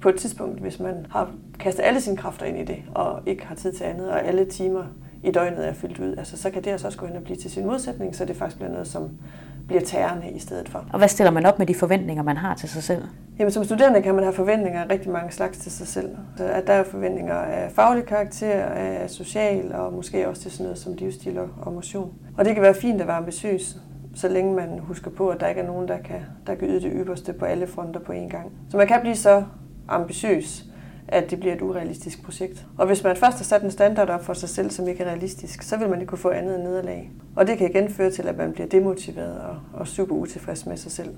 på 0.01 0.09
et 0.09 0.15
tidspunkt, 0.15 0.59
hvis 0.59 0.79
man 0.79 1.05
har 1.09 1.31
kastet 1.59 1.83
alle 1.83 2.01
sine 2.01 2.17
kræfter 2.17 2.45
ind 2.45 2.57
i 2.57 2.63
det, 2.63 2.77
og 2.95 3.21
ikke 3.25 3.45
har 3.45 3.55
tid 3.55 3.73
til 3.73 3.83
andet, 3.83 4.09
og 4.09 4.25
alle 4.25 4.45
timer 4.45 4.83
i 5.23 5.31
døgnet 5.31 5.67
er 5.67 5.73
fyldt 5.73 5.99
ud, 5.99 6.15
altså, 6.17 6.37
så 6.37 6.49
kan 6.49 6.63
det 6.63 6.71
altså 6.71 6.87
også 6.87 6.99
gå 6.99 7.05
hen 7.05 7.15
og 7.15 7.23
blive 7.23 7.37
til 7.37 7.51
sin 7.51 7.65
modsætning, 7.65 8.15
så 8.15 8.25
det 8.25 8.35
faktisk 8.35 8.57
bliver 8.57 8.71
noget, 8.71 8.87
som 8.87 9.09
bliver 9.67 9.81
tærende 9.81 10.29
i 10.29 10.39
stedet 10.39 10.69
for. 10.69 10.85
Og 10.93 10.97
hvad 10.97 11.07
stiller 11.07 11.31
man 11.31 11.45
op 11.45 11.59
med 11.59 11.67
de 11.67 11.75
forventninger, 11.75 12.23
man 12.23 12.37
har 12.37 12.55
til 12.55 12.69
sig 12.69 12.83
selv? 12.83 13.03
Jamen, 13.39 13.51
som 13.51 13.63
studerende 13.63 14.01
kan 14.01 14.15
man 14.15 14.23
have 14.23 14.33
forventninger 14.33 14.83
af 14.83 14.89
rigtig 14.89 15.11
mange 15.11 15.31
slags 15.31 15.57
til 15.57 15.71
sig 15.71 15.87
selv. 15.87 16.09
Så 16.37 16.43
at 16.43 16.67
der 16.67 16.73
er 16.73 16.83
forventninger 16.83 17.35
af 17.35 17.71
faglig 17.71 18.05
karakter, 18.05 18.63
af 18.63 19.09
social 19.09 19.75
og 19.75 19.93
måske 19.93 20.27
også 20.27 20.41
til 20.41 20.51
sådan 20.51 20.63
noget 20.63 20.79
som 20.79 20.93
livsstil 20.93 21.39
og 21.61 21.73
motion. 21.73 22.13
Og 22.37 22.45
det 22.45 22.53
kan 22.53 22.63
være 22.63 22.73
fint 22.73 23.01
at 23.01 23.07
være 23.07 23.17
ambitiøs, 23.17 23.77
så 24.15 24.27
længe 24.27 24.55
man 24.55 24.79
husker 24.79 25.11
på, 25.11 25.29
at 25.29 25.39
der 25.39 25.47
ikke 25.47 25.61
er 25.61 25.65
nogen, 25.65 25.87
der 25.87 25.97
kan, 25.97 26.21
der 26.47 26.55
kan 26.55 26.67
yde 26.67 26.81
det 26.81 26.91
ypperste 26.95 27.33
på 27.33 27.45
alle 27.45 27.67
fronter 27.67 27.99
på 27.99 28.11
én 28.11 28.29
gang. 28.29 28.51
Så 28.69 28.77
man 28.77 28.87
kan 28.87 29.01
blive 29.01 29.15
så 29.15 29.43
ambitiøs, 29.87 30.65
at 31.07 31.31
det 31.31 31.39
bliver 31.39 31.55
et 31.55 31.61
urealistisk 31.61 32.23
projekt. 32.23 32.65
Og 32.77 32.87
hvis 32.87 33.03
man 33.03 33.15
først 33.15 33.37
har 33.37 33.43
sat 33.43 33.61
en 33.61 33.71
standard 33.71 34.09
op 34.09 34.25
for 34.25 34.33
sig 34.33 34.49
selv, 34.49 34.71
som 34.71 34.87
ikke 34.87 35.03
er 35.03 35.07
realistisk, 35.07 35.61
så 35.63 35.77
vil 35.77 35.89
man 35.89 36.01
ikke 36.01 36.09
kunne 36.09 36.19
få 36.19 36.29
andet 36.29 36.55
end 36.55 36.63
nederlag. 36.63 37.11
Og 37.35 37.47
det 37.47 37.57
kan 37.57 37.69
igen 37.69 37.89
føre 37.89 38.11
til, 38.11 38.27
at 38.27 38.37
man 38.37 38.51
bliver 38.51 38.67
demotiveret 38.67 39.41
og, 39.41 39.55
og 39.73 39.87
super 39.87 40.15
utilfreds 40.15 40.65
med 40.65 40.77
sig 40.77 40.91
selv. 40.91 41.09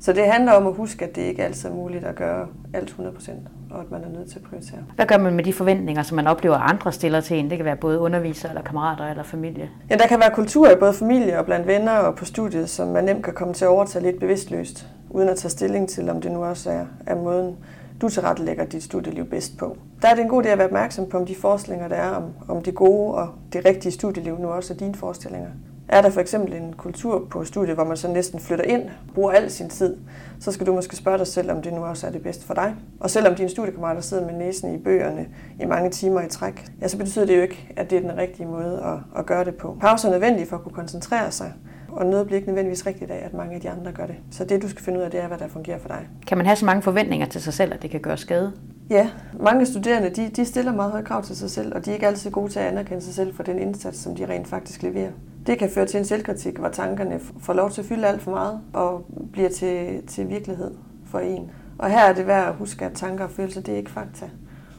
Så 0.00 0.12
det 0.12 0.26
handler 0.26 0.52
om 0.52 0.66
at 0.66 0.74
huske, 0.74 1.04
at 1.04 1.16
det 1.16 1.22
ikke 1.22 1.44
altid 1.44 1.68
er 1.68 1.74
muligt 1.74 2.04
at 2.04 2.14
gøre 2.14 2.46
alt 2.74 2.96
100%, 3.00 3.30
og 3.70 3.80
at 3.80 3.90
man 3.90 4.04
er 4.04 4.08
nødt 4.08 4.30
til 4.30 4.38
at 4.38 4.44
prioritere. 4.44 4.78
Hvad 4.96 5.06
gør 5.06 5.18
man 5.18 5.34
med 5.34 5.44
de 5.44 5.52
forventninger, 5.52 6.02
som 6.02 6.16
man 6.16 6.26
oplever, 6.26 6.56
at 6.56 6.70
andre 6.70 6.92
stiller 6.92 7.20
til 7.20 7.38
en? 7.38 7.50
Det 7.50 7.58
kan 7.58 7.64
være 7.64 7.76
både 7.76 7.98
undervisere, 7.98 8.50
eller 8.50 8.62
kammerater, 8.62 9.06
eller 9.06 9.22
familie. 9.22 9.70
Ja, 9.90 9.96
der 9.96 10.06
kan 10.06 10.20
være 10.20 10.30
kultur 10.30 10.70
i 10.70 10.76
både 10.76 10.92
familie 10.92 11.38
og 11.38 11.44
blandt 11.44 11.66
venner 11.66 11.92
og 11.92 12.14
på 12.14 12.24
studiet, 12.24 12.70
som 12.70 12.88
man 12.88 13.04
nemt 13.04 13.24
kan 13.24 13.34
komme 13.34 13.54
til 13.54 13.64
at 13.64 13.68
overtage 13.68 14.04
lidt 14.04 14.20
bevidstløst, 14.20 14.86
uden 15.10 15.28
at 15.28 15.36
tage 15.36 15.50
stilling 15.50 15.88
til, 15.88 16.10
om 16.10 16.20
det 16.20 16.32
nu 16.32 16.44
også 16.44 16.70
er, 16.70 16.86
er 17.06 17.14
måden, 17.14 17.56
du 18.00 18.08
tilrettelægger 18.08 18.64
dit 18.64 18.82
studieliv 18.82 19.24
bedst 19.24 19.58
på. 19.58 19.76
Der 20.02 20.08
er 20.08 20.14
det 20.14 20.22
en 20.22 20.28
god 20.28 20.44
idé 20.44 20.48
at 20.48 20.58
være 20.58 20.66
opmærksom 20.66 21.06
på, 21.06 21.16
om 21.16 21.26
de 21.26 21.34
forestillinger, 21.34 21.88
der 21.88 21.96
er 21.96 22.10
om, 22.10 22.24
om 22.48 22.62
det 22.62 22.74
gode 22.74 23.14
og 23.14 23.28
det 23.52 23.64
rigtige 23.64 23.92
studieliv, 23.92 24.38
nu 24.38 24.48
også 24.48 24.74
er 24.74 24.78
dine 24.78 24.94
forestillinger. 24.94 25.50
Er 25.88 26.02
der 26.02 26.10
for 26.10 26.20
eksempel 26.20 26.52
en 26.52 26.72
kultur 26.72 27.26
på 27.30 27.44
studiet, 27.44 27.74
hvor 27.74 27.84
man 27.84 27.96
så 27.96 28.08
næsten 28.08 28.40
flytter 28.40 28.64
ind, 28.64 28.82
bruger 29.14 29.32
al 29.32 29.50
sin 29.50 29.68
tid, 29.68 29.96
så 30.40 30.52
skal 30.52 30.66
du 30.66 30.74
måske 30.74 30.96
spørge 30.96 31.18
dig 31.18 31.26
selv, 31.26 31.50
om 31.50 31.62
det 31.62 31.72
nu 31.72 31.84
også 31.84 32.06
er 32.06 32.10
det 32.10 32.22
bedste 32.22 32.46
for 32.46 32.54
dig. 32.54 32.74
Og 33.00 33.10
selvom 33.10 33.34
dine 33.34 33.48
studiekammerater 33.48 34.00
sidder 34.00 34.26
med 34.26 34.34
næsen 34.34 34.74
i 34.74 34.78
bøgerne 34.78 35.26
i 35.60 35.64
mange 35.64 35.90
timer 35.90 36.20
i 36.20 36.28
træk, 36.28 36.72
ja, 36.80 36.88
så 36.88 36.98
betyder 36.98 37.26
det 37.26 37.36
jo 37.36 37.42
ikke, 37.42 37.72
at 37.76 37.90
det 37.90 37.96
er 37.96 38.00
den 38.00 38.16
rigtige 38.16 38.46
måde 38.46 38.82
at, 38.84 39.18
at 39.18 39.26
gøre 39.26 39.44
det 39.44 39.54
på. 39.54 39.76
Pauser 39.80 40.08
er 40.08 40.12
nødvendige 40.12 40.46
for 40.46 40.56
at 40.56 40.62
kunne 40.62 40.74
koncentrere 40.74 41.30
sig, 41.30 41.52
og 41.96 42.06
noget 42.06 42.26
bliver 42.26 42.36
ikke 42.36 42.48
nødvendigvis 42.48 42.86
rigtigt 42.86 43.10
af, 43.10 43.24
at 43.24 43.34
mange 43.34 43.54
af 43.54 43.60
de 43.60 43.70
andre 43.70 43.92
gør 43.92 44.06
det. 44.06 44.16
Så 44.30 44.44
det, 44.44 44.62
du 44.62 44.68
skal 44.68 44.82
finde 44.82 44.98
ud 44.98 45.04
af, 45.04 45.10
det 45.10 45.20
er, 45.20 45.28
hvad 45.28 45.38
der 45.38 45.48
fungerer 45.48 45.78
for 45.78 45.88
dig. 45.88 46.08
Kan 46.26 46.38
man 46.38 46.46
have 46.46 46.56
så 46.56 46.64
mange 46.64 46.82
forventninger 46.82 47.26
til 47.26 47.42
sig 47.42 47.52
selv, 47.52 47.74
at 47.74 47.82
det 47.82 47.90
kan 47.90 48.00
gøre 48.00 48.16
skade? 48.16 48.52
Ja, 48.90 49.10
mange 49.40 49.66
studerende 49.66 50.10
de, 50.10 50.28
de 50.36 50.44
stiller 50.44 50.72
meget 50.72 50.90
høje 50.90 51.04
krav 51.04 51.22
til 51.22 51.36
sig 51.36 51.50
selv, 51.50 51.74
og 51.74 51.84
de 51.84 51.90
er 51.90 51.94
ikke 51.94 52.06
altid 52.06 52.30
gode 52.30 52.52
til 52.52 52.58
at 52.58 52.66
anerkende 52.66 53.02
sig 53.02 53.14
selv 53.14 53.34
for 53.34 53.42
den 53.42 53.58
indsats, 53.58 53.98
som 53.98 54.16
de 54.16 54.26
rent 54.26 54.48
faktisk 54.48 54.82
leverer. 54.82 55.10
Det 55.46 55.58
kan 55.58 55.70
føre 55.70 55.86
til 55.86 55.98
en 55.98 56.04
selvkritik, 56.04 56.58
hvor 56.58 56.68
tankerne 56.68 57.20
får 57.40 57.52
lov 57.52 57.70
til 57.70 57.80
at 57.80 57.86
fylde 57.86 58.06
alt 58.06 58.22
for 58.22 58.30
meget 58.30 58.60
og 58.72 59.06
bliver 59.32 59.48
til, 59.48 60.02
til 60.06 60.28
virkelighed 60.28 60.70
for 61.04 61.18
en. 61.18 61.50
Og 61.78 61.90
her 61.90 62.00
er 62.00 62.14
det 62.14 62.26
værd 62.26 62.48
at 62.48 62.54
huske, 62.54 62.84
at 62.84 62.92
tanker 62.92 63.24
og 63.24 63.30
følelser, 63.30 63.60
det 63.60 63.74
er 63.74 63.78
ikke 63.78 63.90
fakta. 63.90 64.30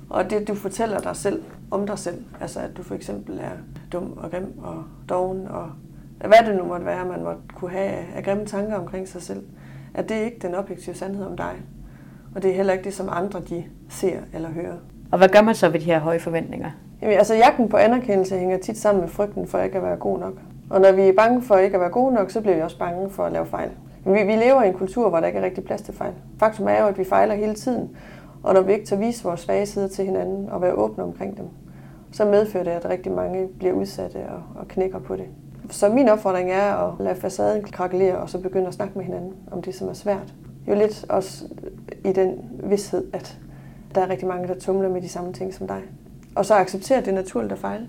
Og 0.10 0.30
det, 0.30 0.48
du 0.48 0.56
fortæller 0.56 1.00
dig 1.00 1.16
selv 1.16 1.44
om 1.72 1.88
dig 1.88 2.00
selv, 2.00 2.24
altså 2.42 2.60
at 2.60 2.78
du 2.78 2.84
for 2.84 2.96
eksempel 2.96 3.40
er 3.40 3.52
dum 3.92 4.18
og 4.18 4.32
grim 4.32 4.54
og 4.58 4.84
doven 5.10 5.48
og 5.48 5.70
hvad 6.20 6.48
det 6.48 6.56
nu 6.56 6.64
måtte 6.64 6.86
være, 6.86 7.06
man 7.06 7.24
måtte 7.24 7.42
kunne 7.56 7.72
have 7.72 7.92
af 8.16 8.24
grimme 8.24 8.46
tanker 8.46 8.76
omkring 8.76 9.08
sig 9.08 9.22
selv, 9.22 9.44
at 9.94 10.10
det 10.10 10.18
er 10.18 10.22
ikke 10.22 10.40
den 10.42 10.56
objektive 10.56 10.96
sandhed 10.96 11.26
om 11.26 11.38
dig. 11.38 11.54
Og 12.36 12.44
det 12.44 12.52
er 12.52 12.56
heller 12.56 12.74
ikke 12.74 12.86
det, 12.86 12.94
som 12.94 13.10
andre 13.12 13.40
de 13.40 13.64
ser 13.90 14.20
eller 14.34 14.50
hører. 14.50 14.78
Og 15.12 15.18
hvad 15.18 15.30
gør 15.30 15.42
man 15.42 15.56
så 15.56 15.70
ved 15.70 15.80
de 15.80 15.86
her 15.86 16.00
høje 16.00 16.20
forventninger? 16.20 16.72
Jamen, 17.02 17.18
altså 17.18 17.36
jagten 17.36 17.70
på 17.70 17.78
anerkendelse 17.78 18.38
hænger 18.38 18.58
tit 18.58 18.78
sammen 18.78 19.02
med 19.02 19.10
frygten 19.10 19.48
for 19.48 19.60
ikke 19.60 19.78
at 19.78 19.84
være 19.84 19.98
god 19.98 20.20
nok. 20.20 20.34
Og 20.70 20.82
når 20.82 20.92
vi 20.92 21.02
er 21.02 21.14
bange 21.14 21.42
for 21.42 21.58
ikke 21.58 21.76
at 21.76 21.82
være 21.82 21.90
gode 21.90 22.14
nok, 22.14 22.32
så 22.32 22.42
bliver 22.42 22.56
vi 22.56 22.62
også 22.62 22.80
bange 22.80 23.10
for 23.10 23.24
at 23.24 23.32
lave 23.32 23.46
fejl. 23.46 23.70
Vi, 24.06 24.12
vi 24.12 24.36
lever 24.36 24.64
i 24.64 24.68
en 24.68 24.74
kultur, 24.74 25.10
hvor 25.10 25.20
der 25.20 25.28
ikke 25.28 25.40
er 25.40 25.44
rigtig 25.44 25.64
plads 25.64 25.82
til 25.82 25.94
fejl. 25.94 26.14
Faktum 26.40 26.68
er 26.68 26.82
jo, 26.82 26.88
at 26.88 26.98
vi 26.98 27.04
fejler 27.04 27.36
hele 27.36 27.54
tiden. 27.54 27.90
Og 28.44 28.54
når 28.54 28.62
vi 28.62 28.74
ikke 28.74 28.86
tager 28.86 29.00
vise 29.00 29.24
vores 29.24 29.40
svage 29.40 29.66
sider 29.66 29.88
til 29.88 30.06
hinanden 30.06 30.50
og 30.50 30.62
være 30.62 30.74
åbne 30.74 31.04
omkring 31.04 31.38
dem, 31.38 31.46
så 32.12 32.26
medfører 32.26 32.64
det, 32.64 32.72
at 32.72 32.90
rigtig 32.90 33.12
mange 33.12 33.48
bliver 33.60 33.74
udsatte 33.74 34.18
og, 34.18 34.44
og 34.56 34.68
knækker 34.68 35.00
på 35.00 35.16
det. 35.16 35.26
Så 35.70 35.90
min 35.90 36.10
opfordring 36.10 36.52
er 36.52 36.74
at 36.74 36.94
lade 37.00 37.16
facaden 37.16 37.64
krakelere, 37.64 38.18
og 38.18 38.30
så 38.30 38.38
begynde 38.40 38.68
at 38.68 38.74
snakke 38.74 38.98
med 38.98 39.06
hinanden 39.06 39.34
om 39.52 39.62
det, 39.62 39.76
som 39.76 39.88
er 39.88 39.94
svært. 39.94 40.34
Jo 40.68 40.76
lidt 40.76 41.06
også 41.10 41.46
i 42.06 42.12
den 42.12 42.38
vidshed, 42.64 43.04
at 43.14 43.38
der 43.96 44.02
er 44.02 44.10
rigtig 44.10 44.28
mange, 44.28 44.48
der 44.48 44.60
tumler 44.60 44.90
med 44.90 45.02
de 45.02 45.10
samme 45.10 45.34
ting 45.34 45.54
som 45.54 45.68
dig. 45.68 45.82
Og 46.36 46.46
så 46.46 46.56
acceptere, 46.56 46.98
at 46.98 47.06
det 47.06 47.12
er 47.12 47.16
naturligt 47.16 47.54
at 47.54 47.60
fejle. 47.60 47.88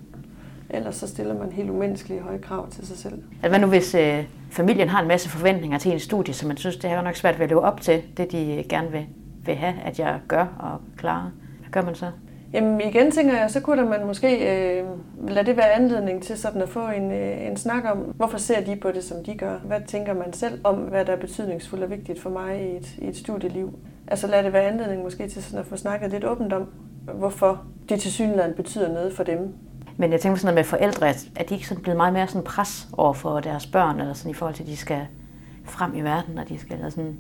Ellers 0.71 0.97
så 0.97 1.09
stiller 1.09 1.39
man 1.39 1.53
helt 1.53 1.71
umenneskelige 1.71 2.21
høje 2.21 2.39
krav 2.39 2.71
til 2.71 2.87
sig 2.87 2.99
selv. 2.99 3.23
Altså, 3.43 3.49
hvad 3.49 3.59
nu 3.59 3.67
hvis 3.67 3.95
øh, 3.95 4.25
familien 4.51 4.89
har 4.89 5.03
en 5.03 5.09
masse 5.09 5.29
forventninger 5.29 5.79
til 5.79 5.93
en 5.93 6.01
studie, 6.01 6.35
som 6.35 6.49
man 6.49 6.57
synes, 6.57 6.77
det 6.77 6.91
er 6.91 7.03
nok 7.03 7.17
svært 7.17 7.39
ved 7.39 7.45
at 7.45 7.51
leve 7.51 7.61
op 7.61 7.81
til, 7.81 8.03
det 8.17 8.33
de 8.33 8.65
gerne 8.69 8.91
vil, 8.91 9.07
vil 9.45 9.55
have, 9.55 9.75
at 9.85 9.99
jeg 9.99 10.21
gør 10.29 10.47
og 10.59 10.81
klarer? 10.97 11.31
Hvad 11.59 11.71
gør 11.71 11.83
man 11.83 11.95
så? 11.95 12.07
Jamen 12.53 12.81
igen 12.81 13.11
tænker 13.11 13.39
jeg, 13.39 13.51
så 13.51 13.61
kunne 13.61 13.89
man 13.89 14.07
måske 14.07 14.29
øh, 14.37 14.85
lade 15.29 15.47
det 15.47 15.57
være 15.57 15.73
anledning 15.73 16.23
til 16.23 16.39
sådan 16.39 16.63
at 16.63 16.69
få 16.69 16.89
en, 16.89 17.13
øh, 17.13 17.47
en 17.47 17.57
snak 17.57 17.85
om, 17.93 17.99
hvorfor 17.99 18.39
ser 18.39 18.61
de 18.61 18.77
på 18.77 18.91
det, 18.91 19.05
som 19.05 19.25
de 19.25 19.35
gør? 19.35 19.59
Hvad 19.59 19.81
tænker 19.87 20.15
man 20.15 20.33
selv 20.33 20.61
om, 20.65 20.75
hvad 20.77 21.05
der 21.05 21.13
er 21.13 21.21
betydningsfuldt 21.21 21.85
og 21.85 21.91
vigtigt 21.91 22.21
for 22.21 22.31
mig 22.31 22.63
i 22.63 22.77
et, 22.77 22.95
i 22.99 23.09
et 23.09 23.17
studieliv? 23.17 23.79
Altså 24.07 24.27
lad 24.27 24.45
det 24.45 24.53
være 24.53 24.63
anledning 24.63 25.03
måske 25.03 25.29
til 25.29 25.43
sådan 25.43 25.59
at 25.59 25.67
få 25.67 25.77
snakket 25.77 26.11
lidt 26.11 26.25
åbent 26.25 26.53
om, 26.53 26.69
hvorfor 27.15 27.65
det 27.89 28.01
til 28.01 28.13
synligheden 28.13 28.55
betyder 28.55 28.93
noget 28.93 29.13
for 29.13 29.25
dem. 29.25 29.55
Men 29.97 30.13
jeg 30.13 30.21
tænker 30.21 30.39
sådan 30.39 30.55
noget 30.55 30.59
med 30.59 30.79
forældre, 30.79 31.09
at 31.09 31.49
de 31.49 31.55
ikke 31.55 31.69
sådan 31.69 31.83
blevet 31.83 31.97
meget 31.97 32.13
mere 32.13 32.27
sådan 32.27 32.45
pres 32.45 32.89
over 32.93 33.13
for 33.13 33.41
deres 33.41 33.67
børn, 33.67 34.01
eller 34.01 34.15
sådan 34.15 34.31
i 34.31 34.35
forhold 34.35 34.55
til, 34.55 34.63
at 34.63 34.69
de 34.69 34.77
skal 34.77 35.07
frem 35.65 35.95
i 35.95 36.01
verden, 36.01 36.39
og 36.39 36.49
de 36.49 36.59
skal, 36.59 36.77
eller 36.77 36.91
sådan, 36.91 37.17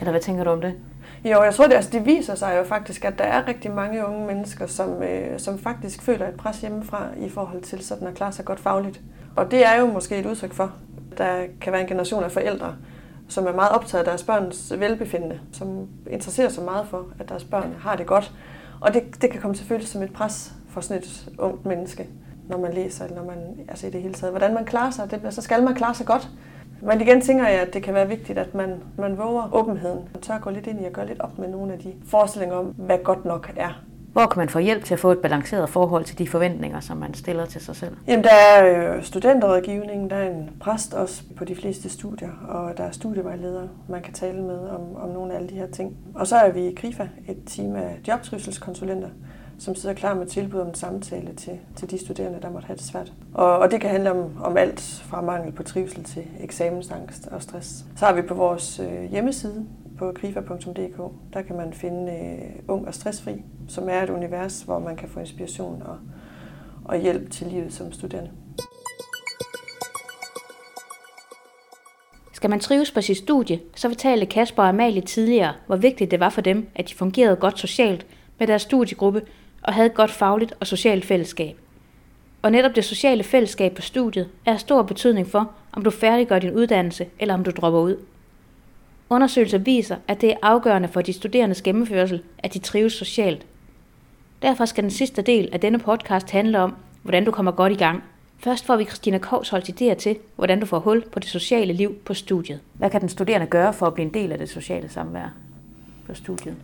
eller 0.00 0.10
hvad 0.10 0.20
tænker 0.20 0.44
du 0.44 0.50
om 0.50 0.60
det? 0.60 0.74
Jo, 1.24 1.42
jeg 1.42 1.54
tror, 1.54 1.66
det, 1.66 1.74
altså, 1.74 1.90
det 1.90 2.06
viser 2.06 2.34
sig 2.34 2.56
jo 2.58 2.64
faktisk, 2.64 3.04
at 3.04 3.18
der 3.18 3.24
er 3.24 3.48
rigtig 3.48 3.70
mange 3.70 4.06
unge 4.06 4.26
mennesker, 4.26 4.66
som, 4.66 5.02
øh, 5.02 5.38
som 5.38 5.58
faktisk 5.58 6.02
føler 6.02 6.28
et 6.28 6.34
pres 6.34 6.60
hjemmefra 6.60 7.06
i 7.16 7.28
forhold 7.28 7.62
til 7.62 7.84
sådan 7.84 8.08
at 8.08 8.14
klare 8.14 8.32
sig 8.32 8.44
godt 8.44 8.60
fagligt. 8.60 9.00
Og 9.36 9.50
det 9.50 9.66
er 9.66 9.80
jo 9.80 9.86
måske 9.86 10.16
et 10.16 10.26
udtryk 10.26 10.52
for, 10.52 10.72
der 11.18 11.44
kan 11.60 11.72
være 11.72 11.82
en 11.82 11.88
generation 11.88 12.24
af 12.24 12.32
forældre, 12.32 12.74
som 13.28 13.46
er 13.46 13.52
meget 13.52 13.72
optaget 13.72 14.00
af 14.00 14.04
deres 14.04 14.22
børns 14.22 14.72
velbefindende, 14.78 15.40
som 15.52 15.88
interesserer 16.10 16.48
sig 16.48 16.64
meget 16.64 16.86
for, 16.86 17.06
at 17.18 17.28
deres 17.28 17.44
børn 17.44 17.74
har 17.80 17.96
det 17.96 18.06
godt. 18.06 18.32
Og 18.80 18.94
det, 18.94 19.22
det 19.22 19.30
kan 19.30 19.40
komme 19.40 19.56
til 19.56 19.66
føles 19.66 19.88
som 19.88 20.02
et 20.02 20.12
pres 20.12 20.52
for 20.68 20.80
sådan 20.80 21.02
et 21.02 21.28
ungt 21.38 21.66
menneske, 21.66 22.08
når 22.48 22.58
man 22.58 22.72
læser, 22.72 23.04
eller 23.04 23.16
når 23.16 23.24
man, 23.24 23.38
altså 23.68 23.86
i 23.86 23.90
det 23.90 24.02
hele 24.02 24.14
taget, 24.14 24.32
hvordan 24.32 24.54
man 24.54 24.64
klarer 24.64 24.90
sig. 24.90 25.10
Det, 25.10 25.34
så 25.34 25.42
skal 25.42 25.62
man 25.62 25.74
klare 25.74 25.94
sig 25.94 26.06
godt. 26.06 26.28
Men 26.80 27.00
igen 27.00 27.20
tænker 27.20 27.48
jeg, 27.48 27.60
at 27.60 27.74
det 27.74 27.82
kan 27.82 27.94
være 27.94 28.08
vigtigt, 28.08 28.38
at 28.38 28.54
man, 28.54 28.82
man 28.96 29.18
våger 29.18 29.54
åbenheden. 29.54 29.98
Man 30.14 30.22
tør 30.22 30.38
gå 30.38 30.50
lidt 30.50 30.66
ind 30.66 30.80
i 30.82 30.84
og 30.84 30.92
gøre 30.92 31.06
lidt 31.06 31.20
op 31.20 31.38
med 31.38 31.48
nogle 31.48 31.72
af 31.72 31.78
de 31.78 31.92
forestillinger 32.06 32.56
om, 32.56 32.66
hvad 32.66 32.98
godt 33.04 33.24
nok 33.24 33.52
er. 33.56 33.82
Hvor 34.12 34.26
kan 34.26 34.40
man 34.40 34.48
få 34.48 34.58
hjælp 34.58 34.84
til 34.84 34.94
at 34.94 35.00
få 35.00 35.12
et 35.12 35.18
balanceret 35.18 35.68
forhold 35.68 36.04
til 36.04 36.18
de 36.18 36.28
forventninger, 36.28 36.80
som 36.80 36.96
man 36.96 37.14
stiller 37.14 37.46
til 37.46 37.60
sig 37.60 37.76
selv? 37.76 37.96
Jamen, 38.06 38.24
der 38.24 38.30
er 38.30 38.66
jo 38.66 39.02
studenterrådgivning, 39.02 40.10
der 40.10 40.16
er 40.16 40.30
en 40.30 40.50
præst 40.60 40.94
også 40.94 41.22
på 41.36 41.44
de 41.44 41.56
fleste 41.56 41.88
studier, 41.88 42.30
og 42.48 42.78
der 42.78 42.84
er 42.84 42.90
studievejledere, 42.90 43.68
man 43.88 44.02
kan 44.02 44.12
tale 44.12 44.42
med 44.42 44.58
om, 44.58 44.96
om 44.96 45.08
nogle 45.08 45.32
af 45.32 45.36
alle 45.36 45.48
de 45.48 45.54
her 45.54 45.66
ting. 45.66 45.96
Og 46.14 46.26
så 46.26 46.36
er 46.36 46.50
vi 46.50 46.66
i 46.66 46.74
KRIFA, 46.74 47.08
et 47.28 47.38
team 47.46 47.76
af 47.76 48.00
jobtrivselskonsulenter, 48.08 49.08
som 49.58 49.74
sidder 49.74 49.94
klar 49.94 50.14
med 50.14 50.26
tilbud 50.26 50.60
om 50.60 50.68
en 50.68 50.74
samtale 50.74 51.34
til, 51.34 51.58
til 51.76 51.90
de 51.90 51.98
studerende, 51.98 52.38
der 52.42 52.50
måtte 52.50 52.66
have 52.66 52.76
det 52.76 52.84
svært. 52.84 53.12
Og, 53.34 53.58
og 53.58 53.70
det 53.70 53.80
kan 53.80 53.90
handle 53.90 54.10
om, 54.10 54.42
om 54.42 54.56
alt 54.56 54.80
fra 54.80 55.20
mangel 55.20 55.52
på 55.52 55.62
trivsel 55.62 56.04
til 56.04 56.24
eksamensangst 56.40 57.26
og 57.26 57.42
stress. 57.42 57.84
Så 57.96 58.06
har 58.06 58.12
vi 58.12 58.22
på 58.22 58.34
vores 58.34 58.80
øh, 58.80 59.10
hjemmeside 59.10 59.66
på 59.98 60.12
krifa.dk, 60.12 61.12
der 61.32 61.42
kan 61.42 61.56
man 61.56 61.72
finde 61.72 62.12
øh, 62.12 62.62
Ung 62.68 62.86
og 62.86 62.94
Stressfri, 62.94 63.42
som 63.68 63.88
er 63.88 64.02
et 64.02 64.10
univers, 64.10 64.62
hvor 64.62 64.78
man 64.78 64.96
kan 64.96 65.08
få 65.08 65.20
inspiration 65.20 65.82
og, 65.82 65.98
og 66.84 66.98
hjælp 66.98 67.30
til 67.30 67.46
livet 67.46 67.72
som 67.72 67.92
studerende. 67.92 68.30
Skal 72.32 72.50
man 72.50 72.60
trives 72.60 72.90
på 72.90 73.00
sit 73.00 73.16
studie, 73.16 73.60
så 73.76 73.88
fortalte 73.88 74.26
Kasper 74.26 74.62
og 74.62 74.68
Amalie 74.68 75.00
tidligere, 75.00 75.52
hvor 75.66 75.76
vigtigt 75.76 76.10
det 76.10 76.20
var 76.20 76.30
for 76.30 76.40
dem, 76.40 76.68
at 76.74 76.88
de 76.88 76.94
fungerede 76.94 77.36
godt 77.36 77.58
socialt 77.58 78.06
med 78.38 78.46
deres 78.46 78.62
studiegruppe 78.62 79.22
og 79.62 79.74
havde 79.74 79.86
et 79.86 79.94
godt 79.94 80.10
fagligt 80.10 80.54
og 80.60 80.66
socialt 80.66 81.04
fællesskab. 81.04 81.56
Og 82.42 82.52
netop 82.52 82.76
det 82.76 82.84
sociale 82.84 83.24
fællesskab 83.24 83.74
på 83.74 83.82
studiet 83.82 84.28
er 84.46 84.52
af 84.52 84.60
stor 84.60 84.82
betydning 84.82 85.26
for, 85.26 85.50
om 85.72 85.84
du 85.84 85.90
færdiggør 85.90 86.38
din 86.38 86.54
uddannelse 86.54 87.06
eller 87.18 87.34
om 87.34 87.44
du 87.44 87.50
dropper 87.50 87.80
ud. 87.80 87.96
Undersøgelser 89.10 89.58
viser, 89.58 89.96
at 90.08 90.20
det 90.20 90.30
er 90.30 90.36
afgørende 90.42 90.88
for 90.88 91.02
de 91.02 91.12
studerendes 91.12 91.62
gennemførsel, 91.62 92.22
at 92.38 92.54
de 92.54 92.58
trives 92.58 92.92
socialt. 92.92 93.46
Derfor 94.42 94.64
skal 94.64 94.82
den 94.82 94.90
sidste 94.90 95.22
del 95.22 95.48
af 95.52 95.60
denne 95.60 95.78
podcast 95.78 96.30
handle 96.30 96.58
om, 96.58 96.74
hvordan 97.02 97.24
du 97.24 97.30
kommer 97.30 97.52
godt 97.52 97.72
i 97.72 97.76
gang. 97.76 98.04
Først 98.38 98.66
får 98.66 98.76
vi 98.76 98.84
Christina 98.84 99.18
Kovsholds 99.18 99.68
idéer 99.68 99.94
til, 99.94 100.16
hvordan 100.36 100.60
du 100.60 100.66
får 100.66 100.78
hul 100.78 101.04
på 101.12 101.18
det 101.18 101.28
sociale 101.28 101.72
liv 101.72 101.94
på 101.94 102.14
studiet. 102.14 102.60
Hvad 102.72 102.90
kan 102.90 103.00
den 103.00 103.08
studerende 103.08 103.46
gøre 103.46 103.72
for 103.72 103.86
at 103.86 103.94
blive 103.94 104.06
en 104.06 104.14
del 104.14 104.32
af 104.32 104.38
det 104.38 104.48
sociale 104.48 104.88
samvær 104.88 105.34
på 106.06 106.14
studiet? 106.14 106.56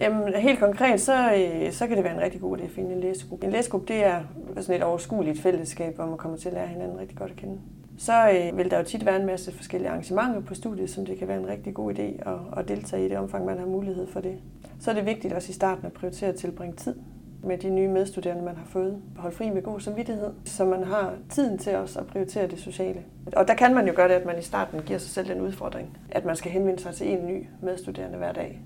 Jamen, 0.00 0.34
helt 0.34 0.58
konkret, 0.58 1.00
så, 1.00 1.32
øh, 1.34 1.72
så 1.72 1.86
kan 1.86 1.96
det 1.96 2.04
være 2.04 2.14
en 2.14 2.20
rigtig 2.20 2.40
god 2.40 2.58
idé 2.58 2.64
at 2.64 2.70
finde 2.70 2.92
en 2.92 3.00
læsegruppe. 3.00 3.46
En 3.46 3.52
læsegruppe, 3.52 3.92
det 3.92 4.04
er 4.04 4.22
sådan 4.56 4.76
et 4.76 4.82
overskueligt 4.82 5.40
fællesskab, 5.40 5.94
hvor 5.94 6.06
man 6.06 6.18
kommer 6.18 6.38
til 6.38 6.48
at 6.48 6.54
lære 6.54 6.66
hinanden 6.66 6.98
rigtig 6.98 7.18
godt 7.18 7.30
at 7.30 7.36
kende. 7.36 7.58
Så 7.98 8.30
øh, 8.30 8.58
vil 8.58 8.70
der 8.70 8.78
jo 8.78 8.84
tit 8.84 9.06
være 9.06 9.20
en 9.20 9.26
masse 9.26 9.52
forskellige 9.52 9.90
arrangementer 9.90 10.40
på 10.40 10.54
studiet, 10.54 10.90
som 10.90 11.06
det 11.06 11.18
kan 11.18 11.28
være 11.28 11.38
en 11.38 11.48
rigtig 11.48 11.74
god 11.74 11.94
idé 11.94 12.30
at, 12.30 12.38
at 12.56 12.68
deltage 12.68 13.06
i 13.06 13.08
det 13.08 13.18
omfang, 13.18 13.44
man 13.44 13.58
har 13.58 13.66
mulighed 13.66 14.06
for 14.06 14.20
det. 14.20 14.38
Så 14.80 14.90
er 14.90 14.94
det 14.94 15.06
vigtigt 15.06 15.34
også 15.34 15.50
i 15.50 15.52
starten 15.52 15.86
at 15.86 15.92
prioritere 15.92 16.28
at 16.28 16.36
tilbringe 16.36 16.76
tid 16.76 16.94
med 17.44 17.58
de 17.58 17.70
nye 17.70 17.88
medstuderende, 17.88 18.44
man 18.44 18.56
har 18.56 18.66
fået. 18.66 19.02
Hold 19.16 19.32
fri 19.32 19.50
med 19.50 19.62
god 19.62 19.80
samvittighed, 19.80 20.30
så 20.44 20.64
man 20.64 20.84
har 20.84 21.14
tiden 21.30 21.58
til 21.58 21.76
også 21.76 21.98
at 21.98 22.06
prioritere 22.06 22.46
det 22.46 22.58
sociale. 22.58 23.02
Og 23.36 23.48
der 23.48 23.54
kan 23.54 23.74
man 23.74 23.86
jo 23.86 23.92
gøre 23.96 24.08
det, 24.08 24.14
at 24.14 24.26
man 24.26 24.38
i 24.38 24.42
starten 24.42 24.80
giver 24.82 24.98
sig 24.98 25.10
selv 25.10 25.28
den 25.28 25.40
udfordring, 25.40 25.98
at 26.10 26.24
man 26.24 26.36
skal 26.36 26.50
henvende 26.50 26.82
sig 26.82 26.94
til 26.94 27.12
en 27.12 27.26
ny 27.26 27.46
medstuderende 27.62 28.18
hver 28.18 28.32
dag. 28.32 28.60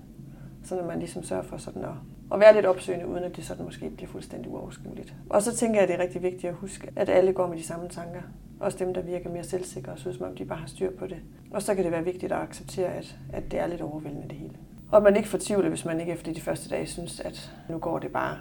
Så 0.65 0.75
når 0.75 0.85
man 0.85 0.99
ligesom 0.99 1.23
sørger 1.23 1.43
for 1.43 1.57
sådan 1.57 1.83
at, 1.83 1.91
at 2.33 2.39
være 2.39 2.53
lidt 2.53 2.65
opsøgende, 2.65 3.07
uden 3.07 3.23
at 3.23 3.35
det 3.35 3.45
sådan 3.45 3.65
måske 3.65 3.89
bliver 3.89 4.09
fuldstændig 4.09 4.51
uoverskueligt. 4.51 5.13
Og 5.29 5.41
så 5.41 5.55
tænker 5.55 5.75
jeg, 5.75 5.83
at 5.83 5.89
det 5.89 5.95
er 5.95 6.03
rigtig 6.03 6.21
vigtigt 6.21 6.45
at 6.45 6.55
huske, 6.55 6.91
at 6.95 7.09
alle 7.09 7.33
går 7.33 7.47
med 7.47 7.57
de 7.57 7.63
samme 7.63 7.89
tanker. 7.89 8.21
Også 8.59 8.77
dem, 8.77 8.93
der 8.93 9.01
virker 9.01 9.29
mere 9.29 9.43
selvsikre 9.43 9.91
og 9.91 9.99
synes, 9.99 10.21
om 10.21 10.35
de 10.35 10.45
bare 10.45 10.59
har 10.59 10.67
styr 10.67 10.91
på 10.99 11.07
det. 11.07 11.17
Og 11.51 11.61
så 11.61 11.75
kan 11.75 11.83
det 11.83 11.91
være 11.91 12.03
vigtigt 12.03 12.31
at 12.31 12.41
acceptere, 12.41 12.87
at, 12.87 13.15
at 13.33 13.51
det 13.51 13.59
er 13.59 13.67
lidt 13.67 13.81
overvældende 13.81 14.27
det 14.27 14.37
hele. 14.37 14.53
Og 14.91 15.03
man 15.03 15.15
ikke 15.15 15.29
fortvivler, 15.29 15.69
hvis 15.69 15.85
man 15.85 15.99
ikke 15.99 16.11
efter 16.11 16.33
de 16.33 16.41
første 16.41 16.69
dage 16.69 16.87
synes, 16.87 17.19
at 17.19 17.51
nu 17.69 17.77
går 17.77 17.99
det 17.99 18.11
bare 18.11 18.37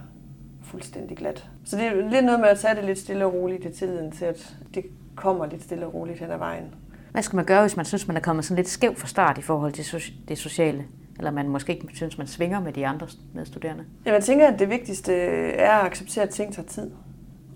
fuldstændig 0.62 1.16
glat. 1.16 1.48
Så 1.64 1.76
det 1.76 1.86
er 1.86 2.10
lidt 2.10 2.24
noget 2.24 2.40
med 2.40 2.48
at 2.48 2.58
tage 2.58 2.74
det 2.74 2.84
lidt 2.84 2.98
stille 2.98 3.26
og 3.26 3.34
roligt 3.34 3.64
i 3.64 3.72
tiden 3.72 4.12
til, 4.12 4.24
at 4.24 4.56
det 4.74 4.84
kommer 5.14 5.46
lidt 5.46 5.62
stille 5.62 5.86
og 5.86 5.94
roligt 5.94 6.18
hen 6.18 6.30
ad 6.30 6.38
vejen. 6.38 6.74
Hvad 7.12 7.22
skal 7.22 7.36
man 7.36 7.44
gøre, 7.44 7.60
hvis 7.60 7.76
man 7.76 7.84
synes, 7.84 8.06
man 8.08 8.16
er 8.16 8.20
kommet 8.20 8.44
sådan 8.44 8.56
lidt 8.56 8.68
skæv 8.68 8.96
fra 8.96 9.06
start 9.06 9.38
i 9.38 9.42
forhold 9.42 9.72
til 9.72 10.12
det 10.28 10.38
sociale? 10.38 10.84
Eller 11.18 11.30
man 11.30 11.48
måske 11.48 11.74
ikke 11.74 11.88
synes, 11.94 12.18
man 12.18 12.26
svinger 12.26 12.60
med 12.60 12.72
de 12.72 12.86
andre 12.86 13.06
medstuderende? 13.32 13.84
Ja, 14.06 14.12
man 14.12 14.22
tænker, 14.22 14.46
at 14.46 14.58
det 14.58 14.70
vigtigste 14.70 15.12
øh, 15.12 15.52
er 15.56 15.70
at 15.70 15.86
acceptere, 15.86 16.24
at 16.24 16.30
ting 16.30 16.54
tager 16.54 16.68
tid. 16.68 16.90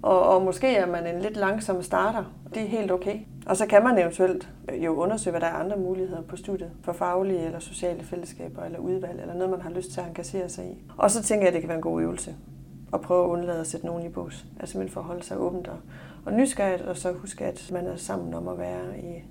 Og, 0.02 0.22
og 0.22 0.42
måske 0.42 0.76
er 0.76 0.86
man 0.86 1.06
en 1.06 1.22
lidt 1.22 1.36
langsom 1.36 1.82
starter. 1.82 2.24
Det 2.54 2.62
er 2.62 2.66
helt 2.66 2.90
okay. 2.90 3.18
Og 3.46 3.56
så 3.56 3.66
kan 3.66 3.84
man 3.84 3.98
eventuelt 3.98 4.48
øh, 4.72 4.84
jo 4.84 4.94
undersøge, 4.94 5.32
hvad 5.32 5.40
der 5.40 5.46
er 5.46 5.52
andre 5.52 5.76
muligheder 5.76 6.22
på 6.22 6.36
studiet 6.36 6.70
for 6.82 6.92
faglige 6.92 7.44
eller 7.44 7.58
sociale 7.58 8.04
fællesskaber 8.04 8.64
eller 8.64 8.78
udvalg, 8.78 9.20
eller 9.20 9.34
noget, 9.34 9.50
man 9.50 9.60
har 9.60 9.70
lyst 9.70 9.92
til 9.92 10.00
at 10.00 10.06
engagere 10.06 10.48
sig 10.48 10.64
i. 10.64 10.82
Og 10.96 11.10
så 11.10 11.22
tænker 11.22 11.42
jeg, 11.42 11.48
at 11.48 11.54
det 11.54 11.62
kan 11.62 11.68
være 11.68 11.78
en 11.78 11.82
god 11.82 12.02
øvelse 12.02 12.34
at 12.92 13.00
prøve 13.00 13.24
at 13.24 13.28
undlade 13.28 13.60
at 13.60 13.66
sætte 13.66 13.86
nogen 13.86 14.06
i 14.06 14.08
bås. 14.08 14.46
Altså 14.60 14.72
simpelthen 14.72 14.94
for 14.94 15.00
at 15.00 15.06
holde 15.06 15.22
sig 15.22 15.38
åbent 15.38 15.68
og, 15.68 15.76
og 16.24 16.32
nysgerrigt, 16.32 16.82
og 16.82 16.96
så 16.96 17.12
huske, 17.12 17.44
at 17.44 17.70
man 17.72 17.86
er 17.86 17.96
sammen 17.96 18.34
om 18.34 18.48
at 18.48 18.58
være 18.58 18.98
i, 18.98 19.22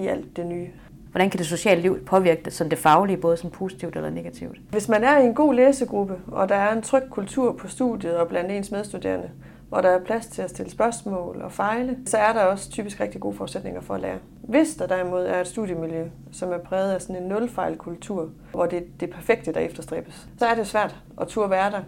i 0.00 0.06
alt 0.06 0.36
det 0.36 0.46
nye. 0.46 0.68
Hvordan 1.10 1.30
kan 1.30 1.38
det 1.38 1.46
sociale 1.46 1.82
liv 1.82 2.04
påvirke 2.04 2.42
det, 2.44 2.52
sådan 2.52 2.70
det 2.70 2.78
faglige, 2.78 3.16
både 3.16 3.36
som 3.36 3.50
positivt 3.50 3.96
eller 3.96 4.10
negativt? 4.10 4.58
Hvis 4.70 4.88
man 4.88 5.04
er 5.04 5.18
i 5.18 5.26
en 5.26 5.34
god 5.34 5.54
læsegruppe, 5.54 6.14
og 6.26 6.48
der 6.48 6.54
er 6.54 6.72
en 6.72 6.82
tryg 6.82 7.02
kultur 7.10 7.52
på 7.52 7.68
studiet 7.68 8.16
og 8.16 8.28
blandt 8.28 8.50
ens 8.50 8.70
medstuderende, 8.70 9.30
hvor 9.68 9.80
der 9.80 9.88
er 9.88 10.04
plads 10.04 10.26
til 10.26 10.42
at 10.42 10.50
stille 10.50 10.70
spørgsmål 10.70 11.40
og 11.42 11.52
fejle, 11.52 11.98
så 12.06 12.18
er 12.18 12.32
der 12.32 12.40
også 12.40 12.70
typisk 12.70 13.00
rigtig 13.00 13.20
gode 13.20 13.36
forudsætninger 13.36 13.80
for 13.80 13.94
at 13.94 14.00
lære. 14.00 14.18
Hvis 14.42 14.74
der 14.74 14.86
derimod 14.86 15.26
er 15.26 15.40
et 15.40 15.46
studiemiljø, 15.46 16.08
som 16.32 16.52
er 16.52 16.58
præget 16.58 16.92
af 16.92 17.02
sådan 17.02 17.22
en 17.22 17.28
nulfejlkultur, 17.28 18.30
hvor 18.50 18.66
det 18.66 18.78
er 18.78 18.82
det 19.00 19.10
perfekte, 19.10 19.52
der 19.52 19.60
efterstræbes, 19.60 20.28
så 20.38 20.46
er 20.46 20.54
det 20.54 20.66
svært 20.66 20.96
at 21.20 21.28
turde 21.28 21.50
være 21.50 21.70
der 21.70 21.80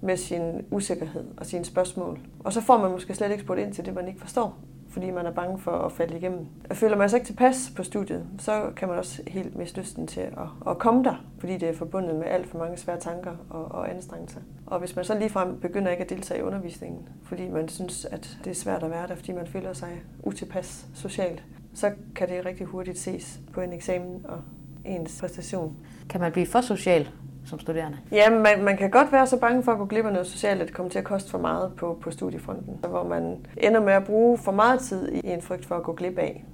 med 0.00 0.16
sin 0.16 0.64
usikkerhed 0.70 1.24
og 1.36 1.46
sine 1.46 1.64
spørgsmål. 1.64 2.18
Og 2.44 2.52
så 2.52 2.60
får 2.60 2.78
man 2.78 2.90
måske 2.90 3.14
slet 3.14 3.30
ikke 3.30 3.42
spurgt 3.42 3.60
ind 3.60 3.72
til 3.72 3.86
det, 3.86 3.94
man 3.94 4.08
ikke 4.08 4.20
forstår 4.20 4.58
fordi 4.96 5.10
man 5.10 5.26
er 5.26 5.30
bange 5.30 5.58
for 5.58 5.70
at 5.70 5.92
falde 5.92 6.16
igennem. 6.16 6.46
Føler 6.72 6.96
man 6.96 6.98
sig 6.98 7.02
altså 7.02 7.16
ikke 7.16 7.26
tilpas 7.26 7.72
på 7.76 7.82
studiet, 7.82 8.26
så 8.38 8.70
kan 8.76 8.88
man 8.88 8.98
også 8.98 9.22
helt 9.26 9.56
miste 9.56 9.80
lysten 9.80 10.06
til 10.06 10.20
at, 10.20 10.48
at 10.68 10.78
komme 10.78 11.04
der, 11.04 11.24
fordi 11.38 11.56
det 11.56 11.68
er 11.68 11.74
forbundet 11.74 12.14
med 12.14 12.26
alt 12.26 12.48
for 12.48 12.58
mange 12.58 12.76
svære 12.76 13.00
tanker 13.00 13.36
og, 13.50 13.64
og 13.64 13.90
anstrengelser. 13.90 14.40
Og 14.66 14.78
hvis 14.78 14.96
man 14.96 15.04
så 15.04 15.18
ligefrem 15.18 15.60
begynder 15.60 15.90
ikke 15.90 16.04
at 16.04 16.10
deltage 16.10 16.40
i 16.40 16.42
undervisningen, 16.42 17.08
fordi 17.24 17.48
man 17.48 17.68
synes, 17.68 18.04
at 18.04 18.38
det 18.44 18.50
er 18.50 18.54
svært 18.54 18.82
at 18.82 18.90
være 18.90 19.06
der, 19.06 19.14
fordi 19.14 19.32
man 19.32 19.46
føler 19.46 19.72
sig 19.72 20.02
utilpas 20.22 20.86
socialt, 20.94 21.44
så 21.74 21.92
kan 22.14 22.28
det 22.28 22.46
rigtig 22.46 22.66
hurtigt 22.66 22.98
ses 22.98 23.40
på 23.52 23.60
en 23.60 23.72
eksamen 23.72 24.26
og 24.28 24.40
ens 24.84 25.20
præstation. 25.20 25.76
Kan 26.08 26.20
man 26.20 26.32
blive 26.32 26.46
for 26.46 26.60
social 26.60 27.08
som 27.46 27.58
studerende? 27.58 27.98
Ja, 28.12 28.30
man, 28.30 28.64
man 28.64 28.76
kan 28.76 28.90
godt 28.90 29.12
være 29.12 29.26
så 29.26 29.36
bange 29.36 29.62
for 29.62 29.72
at 29.72 29.78
gå 29.78 29.84
glip 29.84 30.06
af 30.06 30.12
noget 30.12 30.26
socialt, 30.26 30.60
at 30.60 30.66
det 30.66 30.74
kommer 30.74 30.90
til 30.90 30.98
at 30.98 31.04
koste 31.04 31.30
for 31.30 31.38
meget 31.38 31.72
på, 31.76 31.98
på 32.00 32.10
studiefronten, 32.10 32.78
hvor 32.88 33.04
man 33.04 33.46
ender 33.56 33.80
med 33.80 33.92
at 33.92 34.04
bruge 34.04 34.38
for 34.38 34.52
meget 34.52 34.80
tid 34.80 35.12
i 35.12 35.20
en 35.24 35.42
frygt 35.42 35.66
for 35.66 35.74
at 35.74 35.82
gå 35.82 35.92
glip 35.92 36.18
af. 36.18 36.44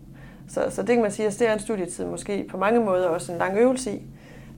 Så, 0.48 0.66
så 0.70 0.83
det 0.83 0.94
kan 0.94 1.02
man 1.02 1.11
sige, 1.11 1.26
at 1.26 1.37
det 1.38 1.48
er 1.48 1.52
en 1.52 1.59
studietid 1.59 2.05
måske 2.05 2.46
på 2.50 2.57
mange 2.57 2.81
måder 2.81 3.09
også 3.09 3.33
en 3.33 3.38
lang 3.38 3.59
øvelse 3.59 3.92
i 3.92 4.02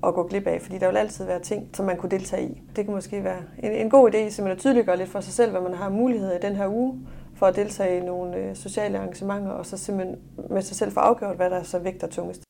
at 0.07 0.15
gå 0.15 0.23
glip 0.23 0.47
af, 0.47 0.63
fordi 0.63 0.79
der 0.79 0.89
vil 0.89 0.97
altid 0.97 1.25
være 1.25 1.41
ting, 1.41 1.69
som 1.75 1.87
man 1.87 1.97
kunne 1.97 2.11
deltage 2.11 2.49
i. 2.49 2.63
Det 2.77 2.85
kan 2.85 2.95
måske 2.95 3.25
være 3.25 3.43
en, 3.63 3.73
en 3.73 3.91
god 3.91 4.09
idé 4.09 4.17
simpelthen 4.17 4.49
at 4.49 4.59
tydeliggøre 4.59 4.97
lidt 4.97 5.11
for 5.11 5.21
sig 5.21 5.33
selv, 5.33 5.51
hvad 5.51 5.61
man 5.61 5.75
har 5.75 5.89
mulighed 5.89 6.33
i 6.33 6.39
den 6.47 6.57
her 6.57 6.69
uge, 6.69 7.01
for 7.37 7.47
at 7.47 7.57
deltage 7.57 7.99
i 7.99 8.05
nogle 8.05 8.37
øh, 8.37 8.57
sociale 8.57 8.99
arrangementer, 8.99 9.51
og 9.51 9.67
så 9.67 9.77
simpelthen 9.77 10.19
med 10.51 10.63
sig 10.63 10.77
selv 10.77 10.93
få 10.93 11.01
afgjort, 11.01 11.37
hvad 11.37 11.51
der 11.51 11.63
så 11.63 11.79
vægter 11.79 12.07
tungest. 12.07 12.44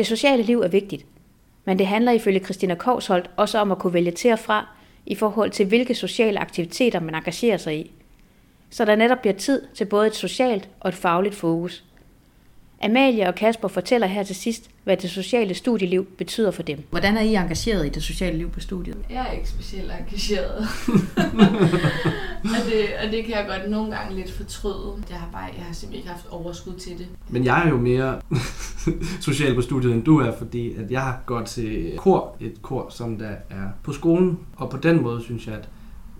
Det 0.00 0.06
sociale 0.06 0.42
liv 0.42 0.60
er 0.60 0.68
vigtigt, 0.68 1.06
men 1.64 1.78
det 1.78 1.86
handler 1.86 2.12
ifølge 2.12 2.44
Christina 2.44 2.74
Kovsholt 2.74 3.30
også 3.36 3.58
om 3.58 3.72
at 3.72 3.78
kunne 3.78 3.94
vælge 3.94 4.10
til 4.10 4.32
og 4.32 4.38
fra 4.38 4.66
i 5.06 5.14
forhold 5.14 5.50
til, 5.50 5.66
hvilke 5.66 5.94
sociale 5.94 6.38
aktiviteter 6.38 7.00
man 7.00 7.14
engagerer 7.14 7.56
sig 7.56 7.78
i. 7.78 7.92
Så 8.70 8.84
der 8.84 8.96
netop 8.96 9.20
bliver 9.20 9.34
tid 9.34 9.62
til 9.74 9.84
både 9.84 10.06
et 10.06 10.14
socialt 10.14 10.68
og 10.80 10.88
et 10.88 10.94
fagligt 10.94 11.34
fokus. 11.34 11.84
Amalie 12.82 13.28
og 13.28 13.34
Kasper 13.34 13.68
fortæller 13.68 14.06
her 14.06 14.22
til 14.22 14.36
sidst, 14.36 14.70
hvad 14.84 14.96
det 14.96 15.10
sociale 15.10 15.54
studieliv 15.54 16.06
betyder 16.18 16.50
for 16.50 16.62
dem. 16.62 16.82
Hvordan 16.90 17.16
er 17.16 17.20
I 17.20 17.34
engageret 17.34 17.86
i 17.86 17.88
det 17.88 18.02
sociale 18.02 18.38
liv 18.38 18.50
på 18.50 18.60
studiet? 18.60 18.96
Jeg 19.10 19.26
er 19.28 19.32
ikke 19.32 19.48
specielt 19.48 19.92
engageret. 20.00 20.58
og, 22.44 22.60
det, 22.66 22.84
og 23.04 23.12
det 23.12 23.24
kan 23.24 23.34
jeg 23.34 23.46
godt 23.48 23.70
nogle 23.70 23.96
gange 23.96 24.16
lidt 24.16 24.30
fortryde. 24.30 24.92
Jeg 25.10 25.18
har, 25.18 25.28
bare, 25.32 25.48
jeg 25.56 25.64
har 25.64 25.72
simpelthen 25.72 25.94
ikke 25.94 26.08
haft 26.08 26.26
overskud 26.30 26.74
til 26.74 26.98
det. 26.98 27.06
Men 27.28 27.44
jeg 27.44 27.64
er 27.64 27.68
jo 27.68 27.76
mere 27.76 28.20
social 29.20 29.54
på 29.54 29.62
studiet, 29.62 29.94
end 29.94 30.04
du 30.04 30.18
er, 30.18 30.32
fordi 30.38 30.74
at 30.74 30.90
jeg 30.90 31.00
har 31.02 31.20
gået 31.26 31.46
til 31.46 31.92
kor, 31.96 32.36
et 32.40 32.62
kor, 32.62 32.86
som 32.90 33.18
der 33.18 33.30
er 33.50 33.68
på 33.82 33.92
skolen. 33.92 34.38
Og 34.56 34.70
på 34.70 34.76
den 34.76 35.02
måde 35.02 35.22
synes 35.22 35.46
jeg, 35.46 35.54
at 35.54 35.68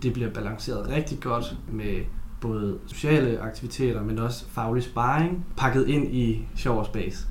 det 0.03 0.13
bliver 0.13 0.29
balanceret 0.29 0.89
rigtig 0.89 1.19
godt 1.19 1.55
med 1.71 1.95
både 2.41 2.79
sociale 2.87 3.39
aktiviteter, 3.39 4.03
men 4.03 4.19
også 4.19 4.45
faglig 4.49 4.83
sparring, 4.83 5.45
pakket 5.57 5.87
ind 5.87 6.15
i 6.15 6.47
sjov 6.57 6.77
og 6.79 6.85
spas. 6.85 7.27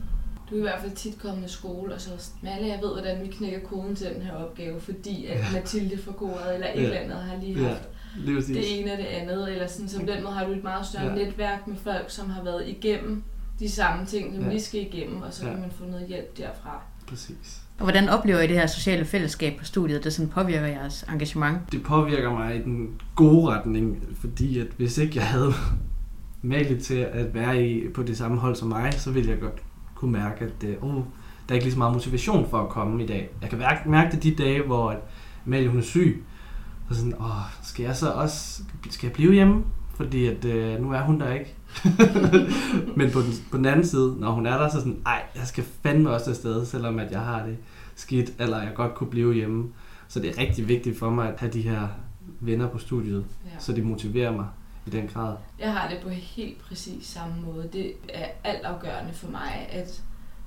Du 0.50 0.54
er 0.54 0.58
i 0.58 0.62
hvert 0.62 0.80
fald 0.80 0.92
tit 0.92 1.18
kommet 1.22 1.46
i 1.50 1.52
skole, 1.52 1.94
og 1.94 2.00
så 2.00 2.10
Malle, 2.42 2.68
jeg 2.68 2.78
ved, 2.82 2.88
hvordan 2.92 3.22
vi 3.22 3.26
knækker 3.28 3.60
koden 3.68 3.96
til 3.96 4.06
den 4.14 4.22
her 4.22 4.32
opgave, 4.32 4.80
fordi 4.80 5.26
at 5.26 5.38
Ja. 5.38 5.44
Mathilde 5.52 5.98
fra 6.02 6.12
koret 6.12 6.54
eller 6.54 6.66
et 6.74 6.80
Ja. 6.80 6.84
eller 6.84 6.96
andet 6.96 7.16
har 7.16 7.36
lige 7.40 7.60
Ja, 7.62 7.68
haft 7.68 7.88
lige 8.16 8.36
præcis. 8.36 8.56
det 8.56 8.80
ene 8.80 8.92
og 8.92 8.98
det 8.98 9.04
andet, 9.04 9.52
eller 9.52 9.66
sådan, 9.66 9.88
så 9.88 10.00
på 10.00 10.06
den 10.06 10.22
måde 10.22 10.34
har 10.34 10.46
du 10.46 10.52
et 10.52 10.62
meget 10.62 10.86
større 10.86 11.06
Ja. 11.06 11.14
netværk 11.14 11.66
med 11.66 11.76
folk, 11.76 12.04
som 12.10 12.30
har 12.30 12.42
været 12.44 12.68
igennem 12.68 13.22
de 13.58 13.70
samme 13.70 14.06
ting, 14.06 14.34
som 14.34 14.44
Ja. 14.44 14.50
vi 14.50 14.60
skal 14.60 14.80
igennem, 14.80 15.22
og 15.22 15.32
så 15.34 15.46
Ja. 15.46 15.52
kan 15.52 15.60
man 15.60 15.70
få 15.70 15.84
noget 15.84 16.06
hjælp 16.08 16.36
derfra. 16.38 16.82
Præcis. 17.06 17.60
Og 17.80 17.84
hvordan 17.84 18.08
oplever 18.08 18.40
I 18.40 18.46
det 18.46 18.56
her 18.56 18.66
sociale 18.66 19.04
fællesskab 19.04 19.58
på 19.58 19.64
studiet, 19.64 20.04
det 20.04 20.12
sådan 20.12 20.28
påvirker 20.28 20.66
jeres 20.66 21.04
engagement? 21.12 21.72
Det 21.72 21.82
påvirker 21.82 22.30
mig 22.30 22.56
i 22.56 22.62
den 22.62 23.00
gode 23.16 23.50
retning, 23.50 24.02
fordi 24.20 24.58
at 24.58 24.66
hvis 24.76 24.98
ikke 24.98 25.16
jeg 25.16 25.26
havde 25.26 25.52
malet 26.42 26.82
til 26.82 26.94
at 27.12 27.34
være 27.34 27.66
i, 27.66 27.88
på 27.88 28.02
det 28.02 28.16
samme 28.16 28.38
hold 28.38 28.56
som 28.56 28.68
mig, 28.68 28.92
så 28.96 29.10
ville 29.10 29.30
jeg 29.30 29.40
godt 29.40 29.62
kunne 29.94 30.12
mærke, 30.12 30.44
at 30.44 30.78
uh, 30.82 30.96
uh, 30.96 31.04
der 31.48 31.48
er 31.48 31.54
ikke 31.54 31.64
lige 31.64 31.72
så 31.72 31.78
meget 31.78 31.92
motivation 31.92 32.50
for 32.50 32.58
at 32.58 32.68
komme 32.68 33.04
i 33.04 33.06
dag. 33.06 33.30
Jeg 33.42 33.50
kan 33.50 33.58
mærke, 33.58 33.90
mærke 33.90 34.16
det 34.16 34.22
de 34.22 34.34
dage, 34.34 34.62
hvor 34.62 34.96
Malie 35.44 35.68
hun 35.68 35.78
er 35.78 35.82
syg, 35.82 36.24
og 36.88 36.94
sådan, 36.94 37.14
åh, 37.20 37.30
skal 37.62 37.82
jeg 37.82 37.96
så 37.96 38.10
også, 38.10 38.62
skal 38.90 39.06
jeg 39.06 39.12
blive 39.12 39.32
hjemme? 39.32 39.64
Fordi 40.00 40.26
at, 40.26 40.44
uh, 40.44 40.82
nu 40.82 40.92
er 40.92 41.00
hun 41.02 41.20
der 41.20 41.32
ikke. 41.32 41.54
Men 42.98 43.10
på 43.10 43.20
den, 43.20 43.32
på 43.50 43.56
den 43.56 43.66
anden 43.66 43.86
side, 43.86 44.16
når 44.20 44.30
hun 44.30 44.46
er 44.46 44.58
der, 44.58 44.68
så 44.68 44.78
sådan, 44.78 45.02
ej, 45.06 45.22
jeg 45.34 45.46
skal 45.46 45.64
fandme 45.82 46.10
også 46.10 46.30
afsted, 46.30 46.66
selvom 46.66 46.98
at 46.98 47.12
jeg 47.12 47.20
har 47.20 47.46
det 47.46 47.56
skidt, 47.94 48.32
eller 48.38 48.62
jeg 48.62 48.72
godt 48.74 48.94
kunne 48.94 49.10
blive 49.10 49.34
hjemme. 49.34 49.72
Så 50.08 50.20
det 50.20 50.30
er 50.30 50.38
rigtig 50.38 50.68
vigtigt 50.68 50.98
for 50.98 51.10
mig 51.10 51.28
at 51.28 51.40
have 51.40 51.52
de 51.52 51.60
her 51.62 51.88
venner 52.40 52.68
på 52.68 52.78
studiet, 52.78 53.24
Ja. 53.44 53.50
så 53.58 53.72
det 53.72 53.84
motiverer 53.84 54.32
mig 54.32 54.46
i 54.86 54.90
den 54.90 55.06
grad. 55.08 55.36
Jeg 55.58 55.72
har 55.72 55.88
det 55.88 55.98
på 56.02 56.08
helt 56.08 56.60
præcis 56.62 57.06
samme 57.06 57.34
måde. 57.46 57.68
Det 57.72 57.92
er 58.08 58.26
altafgørende 58.44 59.12
for 59.12 59.30
mig 59.30 59.68
at 59.72 60.02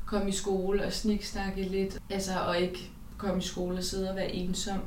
komme 0.06 0.30
i 0.30 0.32
skole 0.32 0.86
og 0.86 0.94
sniksnakke 0.94 1.62
lidt, 1.62 2.00
altså 2.10 2.32
og 2.48 2.58
ikke 2.60 2.90
komme 3.18 3.38
i 3.38 3.42
skole 3.42 3.78
og 3.78 3.84
sidde 3.84 4.10
og 4.10 4.16
være 4.16 4.32
ensom. 4.32 4.78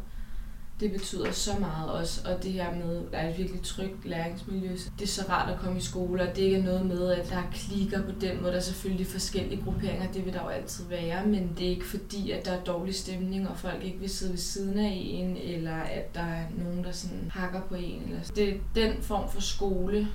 Det 0.80 0.92
betyder 0.92 1.32
så 1.32 1.50
meget 1.60 1.90
også, 1.90 2.20
og 2.30 2.42
det 2.42 2.52
her 2.52 2.74
med, 2.74 2.96
at 2.96 3.12
der 3.12 3.18
er 3.18 3.30
et 3.30 3.38
virkelig 3.38 3.62
trygt 3.62 4.04
læringsmiljø. 4.04 4.70
Det 4.98 5.02
er 5.02 5.06
så 5.06 5.24
rart 5.28 5.52
at 5.52 5.58
komme 5.60 5.78
i 5.78 5.80
skole, 5.80 6.22
og 6.22 6.36
det 6.36 6.42
ikke 6.42 6.56
er 6.56 6.62
noget 6.62 6.86
med, 6.86 7.12
at 7.12 7.30
der 7.30 7.36
er 7.36 7.50
klikker 7.52 8.02
på 8.02 8.10
den 8.20 8.40
måde. 8.40 8.52
Der 8.52 8.58
er 8.58 8.62
selvfølgelig 8.62 9.06
forskellige 9.06 9.62
grupperinger, 9.62 10.12
det 10.12 10.24
vil 10.24 10.32
der 10.32 10.42
jo 10.42 10.48
altid 10.48 10.84
være, 10.84 11.26
men 11.26 11.52
det 11.58 11.66
er 11.66 11.70
ikke 11.70 11.86
fordi, 11.86 12.30
at 12.30 12.44
der 12.44 12.52
er 12.52 12.64
dårlig 12.64 12.94
stemning, 12.94 13.48
og 13.48 13.56
folk 13.58 13.84
ikke 13.84 13.98
vil 13.98 14.10
sidde 14.10 14.32
ved 14.32 14.38
siden 14.38 14.78
af 14.78 14.92
en, 14.94 15.36
eller 15.36 15.74
at 15.76 16.14
der 16.14 16.20
er 16.20 16.44
nogen, 16.64 16.84
der 16.84 16.92
sådan 16.92 17.30
hakker 17.34 17.60
på 17.60 17.74
en. 17.74 18.02
Eller 18.02 18.20
det 18.36 18.48
er 18.48 18.54
den 18.74 19.02
form 19.02 19.30
for 19.30 19.40
skole, 19.40 20.08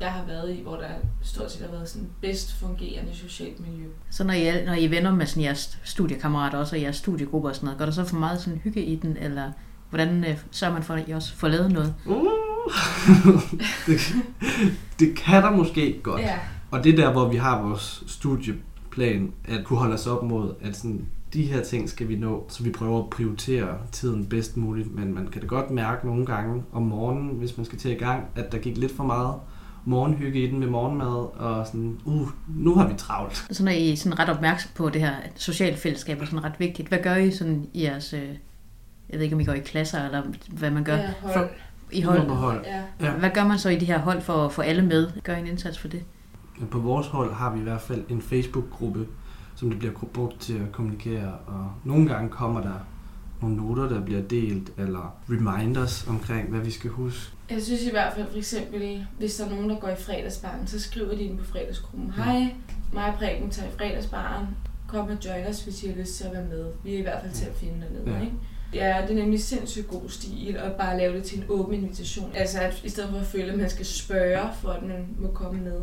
jeg 0.00 0.12
har 0.12 0.24
været 0.26 0.56
i, 0.56 0.62
hvor 0.62 0.76
der 0.76 0.88
stort 1.22 1.52
set 1.52 1.62
har 1.62 1.70
været 1.70 1.88
sådan 1.88 2.08
bedst 2.20 2.52
fungerende 2.52 3.14
socialt 3.14 3.60
miljø. 3.60 3.86
Så 4.10 4.24
når 4.24 4.34
I, 4.34 4.64
når 4.64 4.72
I 4.72 4.84
er 4.84 4.88
venner 4.88 5.14
med 5.14 5.26
sådan 5.26 5.42
jeres 5.42 5.78
studiekammerater 5.84 6.58
også, 6.58 6.76
og 6.76 6.82
jeres 6.82 6.96
studiegrupper 6.96 7.48
og 7.48 7.54
sådan 7.54 7.66
noget, 7.66 7.78
går 7.78 7.84
der 7.84 7.92
så 7.92 8.04
for 8.04 8.16
meget 8.16 8.40
sådan 8.40 8.58
hygge 8.58 8.84
i 8.84 8.96
den, 8.96 9.16
eller 9.16 9.52
hvordan 9.90 10.24
øh, 10.24 10.38
sørger 10.50 10.74
man 10.74 10.82
for, 10.82 10.94
at 10.94 11.08
I 11.08 11.12
også 11.12 11.34
får 11.36 11.48
lavet 11.48 11.72
noget? 11.72 11.94
Uh, 12.06 12.26
det, 13.86 14.00
det 15.00 15.16
kan 15.16 15.42
der 15.42 15.50
måske 15.50 16.00
godt. 16.02 16.20
Ja, 16.20 16.38
Og 16.70 16.84
det 16.84 16.92
er 16.92 16.96
der, 16.96 17.12
hvor 17.12 17.28
vi 17.28 17.36
har 17.36 17.62
vores 17.62 18.04
studieplan, 18.06 19.32
at 19.44 19.64
kunne 19.64 19.78
holde 19.78 19.94
os 19.94 20.06
op 20.06 20.22
mod, 20.22 20.54
at 20.60 20.76
sådan, 20.76 21.06
de 21.32 21.42
her 21.42 21.64
ting 21.64 21.88
skal 21.88 22.08
vi 22.08 22.16
nå, 22.16 22.46
så 22.48 22.62
vi 22.62 22.70
prøver 22.70 22.98
at 22.98 23.10
prioritere 23.10 23.68
tiden 23.92 24.26
bedst 24.26 24.56
muligt. 24.56 24.94
Men 24.94 25.14
man 25.14 25.26
kan 25.26 25.40
da 25.40 25.46
godt 25.46 25.70
mærke 25.70 26.06
nogle 26.06 26.26
gange 26.26 26.62
om 26.72 26.82
morgenen, 26.82 27.28
hvis 27.28 27.56
man 27.56 27.66
skal 27.66 27.78
til 27.78 27.90
i 27.90 27.94
gang, 27.94 28.24
at 28.36 28.52
der 28.52 28.58
gik 28.58 28.76
lidt 28.76 28.96
for 28.96 29.04
meget 29.04 29.34
morgenhygge 29.84 30.42
i 30.42 30.50
den 30.50 30.60
med 30.60 30.66
morgenmad, 30.66 31.40
og 31.40 31.66
sådan, 31.66 31.98
uh, 32.04 32.28
nu 32.48 32.74
har 32.74 32.88
vi 32.88 32.94
travlt. 32.94 33.46
Så 33.50 33.64
når 33.64 33.72
I 33.72 33.92
er 33.92 33.96
sådan 33.96 34.18
ret 34.18 34.28
opmærksom 34.28 34.70
på 34.74 34.88
det 34.88 35.00
her 35.00 35.10
at 35.10 35.32
sociale 35.36 35.76
fællesskab 35.76 36.20
er 36.20 36.24
sådan 36.24 36.44
ret 36.44 36.52
vigtigt, 36.58 36.88
hvad 36.88 36.98
gør 36.98 37.14
I 37.14 37.30
sådan 37.30 37.66
i 37.74 37.82
jeres, 37.82 38.12
øh, 38.12 38.28
jeg 39.10 39.18
ved 39.18 39.24
ikke 39.24 39.34
om 39.36 39.40
I 39.40 39.44
går 39.44 39.52
i 39.52 39.58
klasser, 39.60 40.04
eller 40.04 40.22
hvad 40.48 40.70
man 40.70 40.84
gør 40.84 40.96
ja 40.96 41.12
hold. 41.22 41.32
for, 41.32 41.48
i 41.92 42.00
Hold. 42.02 42.18
hold? 42.18 42.28
På 42.28 42.34
hold. 42.34 42.64
Ja. 43.00 43.10
Hvad 43.10 43.30
gør 43.30 43.44
man 43.44 43.58
så 43.58 43.68
i 43.68 43.76
de 43.78 43.84
her 43.84 43.98
hold 43.98 44.20
for 44.20 44.44
at 44.46 44.52
få 44.52 44.62
alle 44.62 44.82
med? 44.82 45.10
Gør 45.22 45.36
I 45.36 45.40
en 45.40 45.46
indsats 45.46 45.78
for 45.78 45.88
det? 45.88 46.02
På 46.70 46.78
vores 46.78 47.06
hold 47.06 47.32
har 47.34 47.52
vi 47.52 47.60
i 47.60 47.62
hvert 47.62 47.80
fald 47.80 48.04
en 48.08 48.22
Facebook-gruppe, 48.22 49.06
som 49.56 49.70
det 49.70 49.78
bliver 49.78 49.94
brugt 50.14 50.40
til 50.40 50.52
at 50.54 50.72
kommunikere, 50.72 51.32
og 51.46 51.72
nogle 51.84 52.08
gange 52.08 52.28
kommer 52.28 52.60
der 52.60 52.86
nogle 53.42 53.56
noter, 53.56 53.88
der 53.88 54.00
bliver 54.00 54.22
delt, 54.22 54.72
eller 54.78 55.18
reminders 55.30 56.06
omkring, 56.08 56.48
hvad 56.50 56.60
vi 56.60 56.70
skal 56.70 56.90
huske. 56.90 57.32
Jeg 57.50 57.62
synes 57.62 57.82
i 57.82 57.90
hvert 57.90 58.12
fald 58.14 58.26
for 58.30 58.38
eksempel, 58.38 59.06
hvis 59.18 59.34
der 59.34 59.44
er 59.46 59.50
nogen, 59.50 59.70
der 59.70 59.76
går 59.80 59.88
i 59.88 59.96
fredagsbaren, 59.96 60.66
så 60.66 60.80
skriver 60.80 61.14
de 61.14 61.22
ind 61.22 61.38
på 61.38 61.44
fredagsgruppen. 61.44 62.10
Hej, 62.16 62.54
mig 62.92 63.04
og 63.06 63.14
Preben 63.14 63.50
tager 63.50 63.68
i 63.68 63.72
fredagsbaren. 63.78 64.46
Kom 64.88 65.08
og 65.08 65.16
join 65.24 65.46
os, 65.46 65.60
hvis 65.64 65.82
I 65.82 65.88
har 65.88 65.94
lyst 65.96 66.16
til 66.16 66.24
at 66.24 66.32
være 66.32 66.44
med. 66.44 66.66
Vi 66.84 66.94
er 66.94 66.98
i 66.98 67.02
hvert 67.02 67.22
fald 67.22 67.32
til 67.32 67.46
at 67.46 67.54
finde 67.56 67.74
dernede, 67.74 68.10
Ja. 68.18 68.20
ikke? 68.24 68.32
Ja, 68.74 69.02
det 69.02 69.10
er 69.10 69.14
nemlig 69.14 69.40
sindssygt 69.40 69.88
god 69.88 70.08
stil 70.08 70.56
at 70.56 70.72
bare 70.72 70.98
lave 70.98 71.16
det 71.16 71.24
til 71.24 71.38
en 71.38 71.44
åben 71.48 71.74
invitation. 71.74 72.32
Altså 72.34 72.60
at 72.60 72.80
i 72.84 72.88
stedet 72.88 73.10
for 73.10 73.18
at 73.18 73.26
føle, 73.26 73.52
at 73.52 73.58
man 73.58 73.70
skal 73.70 73.86
spørge, 73.86 74.38
for 74.62 74.68
at 74.68 74.82
man 74.82 75.06
må 75.18 75.28
komme 75.32 75.60
med. 75.60 75.82